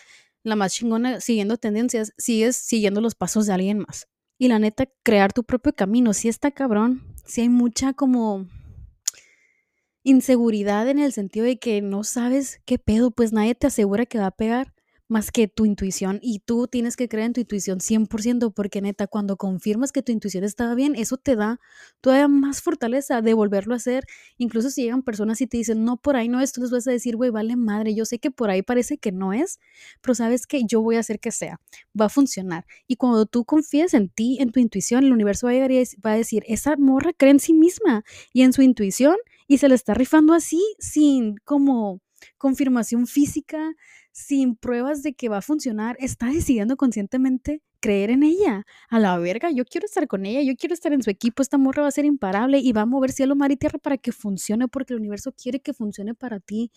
la 0.44 0.56
más 0.56 0.74
chingona 0.74 1.20
siguiendo 1.22 1.58
tendencias, 1.58 2.13
sigues 2.18 2.56
siguiendo 2.56 3.01
los 3.01 3.15
pasos 3.15 3.48
de 3.48 3.53
alguien 3.53 3.80
más. 3.80 4.08
Y 4.38 4.48
la 4.48 4.60
neta, 4.60 4.86
crear 5.03 5.34
tu 5.34 5.44
propio 5.44 5.74
camino, 5.74 6.13
si 6.13 6.27
está 6.27 6.51
cabrón, 6.51 7.03
si 7.25 7.41
hay 7.41 7.50
mucha 7.50 7.94
como 7.94 8.48
inseguridad 10.03 10.89
en 10.89 11.00
el 11.00 11.13
sentido 11.13 11.46
de 11.46 11.60
que 11.60 11.82
no 11.82 12.03
sabes 12.03 12.62
qué 12.65 12.80
pedo, 12.80 13.12
pues 13.12 13.34
nadie 13.34 13.56
te 13.56 13.68
asegura 13.68 14.06
que 14.06 14.18
va 14.18 14.27
a 14.27 14.32
pegar 14.32 14.74
más 15.12 15.30
que 15.30 15.50
tu 15.50 15.65
intuición 15.65 16.20
y 16.22 16.39
tú 16.39 16.68
tienes 16.68 16.96
que 16.96 17.10
creer 17.10 17.27
en 17.27 17.34
tu 17.34 17.41
intuición 17.41 17.80
100% 17.80 18.53
porque 18.53 18.82
neta, 18.82 19.08
cuando 19.08 19.36
confirmas 19.36 19.91
que 19.91 20.01
tu 20.01 20.13
intuición 20.13 20.46
estaba 20.46 20.74
bien, 20.74 20.96
eso 20.96 21.18
te 21.18 21.36
da 21.36 21.60
todavía 22.00 22.30
más 22.30 22.62
fortaleza 22.62 23.22
de 23.22 23.34
volverlo 23.34 23.74
a 23.74 23.77
hacer. 23.77 24.06
Incluso 24.38 24.70
si 24.70 24.84
llegan 24.84 25.03
personas 25.03 25.41
y 25.41 25.48
te 25.48 25.58
dicen, 25.58 25.84
no, 25.84 25.98
por 25.98 26.15
ahí 26.15 26.30
no 26.30 26.39
es, 26.39 26.53
tú 26.53 26.62
les 26.62 26.72
vas 26.72 26.88
a 26.88 26.91
decir, 26.91 27.18
güey, 27.18 27.30
vale 27.30 27.58
madre, 27.58 27.94
yo 27.94 28.06
sé 28.06 28.20
que 28.20 28.32
por 28.32 28.50
ahí 28.50 28.62
parece 28.62 28.98
que 28.98 29.12
no 29.12 29.34
es, 29.34 29.60
pero 30.00 30.15
sabes 30.15 30.48
que 30.48 30.63
yo 30.65 30.82
voy 30.82 30.96
a 30.96 31.00
hacer 31.00 31.20
que 31.20 31.32
sea, 31.32 31.60
va 32.00 32.06
a 32.06 32.10
funcionar. 32.10 32.65
Y 32.88 32.96
cuando 32.96 33.25
tú 33.25 33.44
confías 33.44 33.94
en 33.94 34.08
ti, 34.08 34.38
en 34.39 34.53
tu 34.53 34.62
intuición, 34.62 35.03
el 35.03 35.12
universo 35.12 35.48
va 35.48 35.51
a 35.51 35.56
llegar 35.56 35.72
y 35.74 35.84
va 36.06 36.13
a 36.13 36.15
decir, 36.15 36.46
esa 36.48 36.77
morra 36.77 37.12
cree 37.12 37.32
en 37.32 37.41
sí 37.41 37.53
misma 37.53 38.06
y 38.32 38.44
en 38.44 38.53
su 38.53 38.62
intuición 38.62 39.18
y 39.46 39.58
se 39.58 39.68
le 39.68 39.75
está 39.75 39.94
rifando 39.94 40.34
así 40.34 40.62
sin 40.80 41.36
como 41.44 42.00
confirmación 42.38 43.08
física, 43.08 43.74
sin 44.12 44.56
pruebas 44.56 45.03
de 45.03 45.13
que 45.13 45.30
va 45.30 45.38
a 45.38 45.41
funcionar, 45.41 45.96
está 46.00 46.27
decidiendo 46.27 46.77
conscientemente 46.77 47.62
creer 47.80 48.12
en 48.12 48.24
ella. 48.24 48.65
A 48.89 49.00
la 49.00 49.18
verga, 49.18 49.51
yo 49.51 49.65
quiero 49.65 49.86
estar 49.86 50.08
con 50.08 50.25
ella, 50.25 50.41
yo 50.41 50.56
quiero 50.56 50.74
estar 50.74 50.94
en 50.94 51.03
su 51.03 51.10
equipo, 51.10 51.41
esta 51.41 51.58
morra 51.58 51.82
va 51.82 51.88
a 51.89 51.91
ser 51.91 52.06
imparable 52.06 52.60
y 52.60 52.72
va 52.72 52.82
a 52.82 52.86
mover 52.86 53.12
cielo, 53.12 53.36
mar 53.36 53.51
y 53.51 53.58
tierra 53.58 53.80
para 53.80 53.98
que 53.98 54.12
funcione, 54.12 54.68
porque 54.68 54.94
el 54.94 55.00
universo 55.00 55.34
quiere 55.34 55.60
que 55.60 55.74
funcione 55.74 56.13
para 56.13 56.39
ti. 56.39 56.72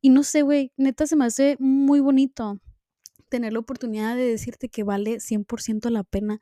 Y 0.00 0.10
no 0.10 0.24
sé, 0.24 0.42
güey, 0.42 0.72
neta 0.76 1.06
se 1.06 1.16
me 1.16 1.24
hace 1.24 1.56
muy 1.60 2.00
bonito 2.00 2.60
tener 3.28 3.52
la 3.52 3.60
oportunidad 3.60 4.16
de 4.16 4.26
decirte 4.26 4.68
que 4.68 4.82
vale 4.82 5.20
100% 5.20 5.90
la 5.90 6.04
pena. 6.04 6.40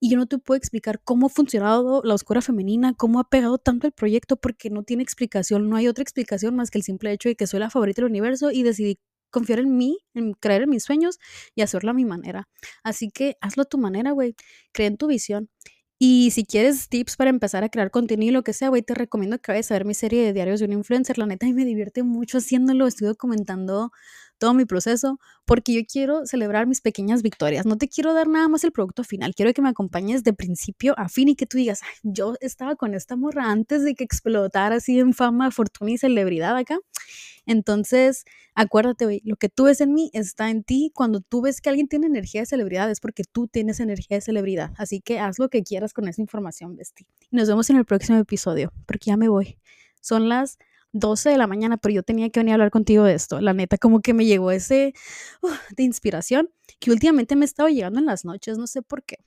Y 0.00 0.10
yo 0.10 0.18
no 0.18 0.26
te 0.26 0.38
puedo 0.38 0.58
explicar 0.58 1.00
cómo 1.02 1.26
ha 1.26 1.30
funcionado 1.30 2.02
la 2.04 2.14
oscura 2.14 2.42
femenina, 2.42 2.94
cómo 2.94 3.20
ha 3.20 3.28
pegado 3.30 3.56
tanto 3.58 3.86
el 3.86 3.92
proyecto, 3.92 4.36
porque 4.36 4.68
no 4.68 4.82
tiene 4.82 5.02
explicación, 5.02 5.70
no 5.70 5.76
hay 5.76 5.88
otra 5.88 6.02
explicación 6.02 6.54
más 6.56 6.70
que 6.70 6.78
el 6.78 6.84
simple 6.84 7.12
hecho 7.12 7.30
de 7.30 7.36
que 7.36 7.46
soy 7.46 7.60
la 7.60 7.70
favorita 7.70 8.02
del 8.02 8.10
universo 8.10 8.50
y 8.50 8.62
decidí 8.62 8.98
confiar 9.30 9.60
en 9.60 9.76
mí, 9.76 9.98
en 10.14 10.32
creer 10.34 10.62
en 10.62 10.70
mis 10.70 10.84
sueños 10.84 11.18
y 11.54 11.62
hacerlo 11.62 11.90
a 11.90 11.94
mi 11.94 12.04
manera. 12.04 12.48
Así 12.84 13.10
que 13.10 13.36
hazlo 13.40 13.62
a 13.64 13.66
tu 13.66 13.78
manera, 13.78 14.12
güey. 14.12 14.34
Cree 14.72 14.88
en 14.88 14.96
tu 14.96 15.06
visión. 15.08 15.48
Y 15.98 16.30
si 16.32 16.44
quieres 16.44 16.88
tips 16.90 17.16
para 17.16 17.30
empezar 17.30 17.64
a 17.64 17.70
crear 17.70 17.90
contenido 17.90 18.30
y 18.30 18.34
lo 18.34 18.42
que 18.44 18.52
sea, 18.52 18.68
güey, 18.68 18.82
te 18.82 18.94
recomiendo 18.94 19.38
que 19.38 19.52
vayas 19.52 19.70
a 19.70 19.74
ver 19.74 19.86
mi 19.86 19.94
serie 19.94 20.22
de 20.24 20.32
diarios 20.34 20.60
de 20.60 20.66
un 20.66 20.72
influencer. 20.74 21.16
La 21.18 21.26
neta, 21.26 21.46
y 21.46 21.54
me 21.54 21.64
divierte 21.64 22.02
mucho 22.02 22.38
haciéndolo. 22.38 22.86
Estoy 22.86 23.08
documentando 23.08 23.92
todo 24.38 24.54
mi 24.54 24.64
proceso 24.64 25.18
porque 25.44 25.72
yo 25.72 25.82
quiero 25.90 26.26
celebrar 26.26 26.66
mis 26.66 26.80
pequeñas 26.80 27.22
victorias. 27.22 27.66
No 27.66 27.76
te 27.78 27.88
quiero 27.88 28.12
dar 28.12 28.28
nada 28.28 28.48
más 28.48 28.64
el 28.64 28.72
producto 28.72 29.04
final. 29.04 29.34
Quiero 29.34 29.52
que 29.52 29.62
me 29.62 29.68
acompañes 29.68 30.24
de 30.24 30.32
principio 30.32 30.94
a 30.98 31.08
fin 31.08 31.28
y 31.28 31.36
que 31.36 31.46
tú 31.46 31.58
digas, 31.58 31.80
yo 32.02 32.34
estaba 32.40 32.76
con 32.76 32.94
esta 32.94 33.16
morra 33.16 33.50
antes 33.50 33.82
de 33.82 33.94
que 33.94 34.04
explotara 34.04 34.76
así 34.76 34.98
en 34.98 35.14
fama, 35.14 35.50
fortuna 35.50 35.92
y 35.92 35.98
celebridad 35.98 36.56
acá. 36.56 36.78
Entonces, 37.46 38.24
acuérdate, 38.54 39.04
güey, 39.04 39.22
lo 39.24 39.36
que 39.36 39.48
tú 39.48 39.64
ves 39.64 39.80
en 39.80 39.94
mí 39.94 40.10
está 40.12 40.50
en 40.50 40.64
ti. 40.64 40.90
Cuando 40.94 41.20
tú 41.20 41.42
ves 41.42 41.60
que 41.60 41.68
alguien 41.68 41.86
tiene 41.86 42.06
energía 42.06 42.40
de 42.42 42.46
celebridad 42.46 42.90
es 42.90 43.00
porque 43.00 43.22
tú 43.24 43.46
tienes 43.46 43.78
energía 43.78 44.16
de 44.16 44.20
celebridad. 44.20 44.72
Así 44.76 45.00
que 45.00 45.20
haz 45.20 45.38
lo 45.38 45.48
que 45.48 45.62
quieras 45.62 45.92
con 45.92 46.08
esa 46.08 46.20
información, 46.20 46.76
Besti. 46.76 47.06
Nos 47.30 47.48
vemos 47.48 47.70
en 47.70 47.76
el 47.76 47.84
próximo 47.84 48.18
episodio, 48.18 48.72
porque 48.86 49.10
ya 49.10 49.16
me 49.16 49.28
voy. 49.28 49.58
Son 50.00 50.28
las 50.28 50.58
12 50.98 51.30
de 51.30 51.38
la 51.38 51.46
mañana, 51.46 51.76
pero 51.76 51.94
yo 51.94 52.02
tenía 52.02 52.30
que 52.30 52.40
venir 52.40 52.52
a 52.52 52.54
hablar 52.54 52.70
contigo 52.70 53.04
de 53.04 53.14
esto. 53.14 53.40
La 53.40 53.52
neta, 53.52 53.78
como 53.78 54.00
que 54.00 54.14
me 54.14 54.26
llegó 54.26 54.50
ese 54.50 54.94
de 55.76 55.82
inspiración 55.82 56.50
que 56.80 56.90
últimamente 56.90 57.36
me 57.36 57.44
estaba 57.44 57.70
llegando 57.70 57.98
en 57.98 58.06
las 58.06 58.24
noches, 58.24 58.58
no 58.58 58.66
sé 58.66 58.82
por 58.82 59.04
qué 59.04 59.18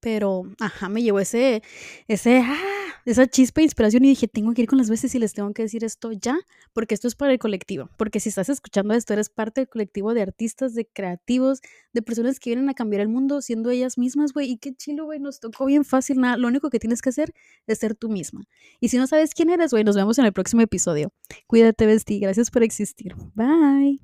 pero, 0.00 0.44
ajá, 0.58 0.88
me 0.88 1.02
llevó 1.02 1.20
ese, 1.20 1.62
ese, 2.08 2.38
ah, 2.38 2.56
esa 3.04 3.26
chispa 3.26 3.60
de 3.60 3.64
inspiración 3.64 4.04
y 4.04 4.08
dije, 4.08 4.28
tengo 4.28 4.52
que 4.52 4.62
ir 4.62 4.68
con 4.68 4.78
las 4.78 4.90
veces 4.90 5.14
y 5.14 5.18
les 5.18 5.34
tengo 5.34 5.52
que 5.52 5.62
decir 5.62 5.84
esto 5.84 6.12
ya, 6.12 6.38
porque 6.72 6.94
esto 6.94 7.08
es 7.08 7.14
para 7.14 7.32
el 7.32 7.38
colectivo, 7.38 7.88
porque 7.96 8.20
si 8.20 8.30
estás 8.30 8.48
escuchando 8.48 8.94
esto, 8.94 9.12
eres 9.12 9.28
parte 9.28 9.60
del 9.60 9.68
colectivo 9.68 10.14
de 10.14 10.22
artistas, 10.22 10.74
de 10.74 10.86
creativos, 10.86 11.60
de 11.92 12.02
personas 12.02 12.40
que 12.40 12.50
vienen 12.50 12.68
a 12.68 12.74
cambiar 12.74 13.02
el 13.02 13.08
mundo 13.08 13.40
siendo 13.42 13.70
ellas 13.70 13.98
mismas, 13.98 14.32
güey, 14.32 14.50
y 14.50 14.58
qué 14.58 14.74
chilo, 14.74 15.04
güey, 15.04 15.20
nos 15.20 15.40
tocó 15.40 15.66
bien 15.66 15.84
fácil, 15.84 16.20
nada, 16.20 16.36
lo 16.36 16.48
único 16.48 16.70
que 16.70 16.78
tienes 16.78 17.02
que 17.02 17.10
hacer 17.10 17.32
es 17.66 17.78
ser 17.78 17.94
tú 17.94 18.08
misma. 18.08 18.44
Y 18.80 18.88
si 18.88 18.96
no 18.96 19.06
sabes 19.06 19.34
quién 19.34 19.50
eres, 19.50 19.70
güey, 19.70 19.84
nos 19.84 19.96
vemos 19.96 20.18
en 20.18 20.24
el 20.24 20.32
próximo 20.32 20.62
episodio. 20.62 21.12
Cuídate, 21.46 21.86
Besti, 21.86 22.20
gracias 22.20 22.50
por 22.50 22.62
existir. 22.62 23.14
Bye. 23.34 24.00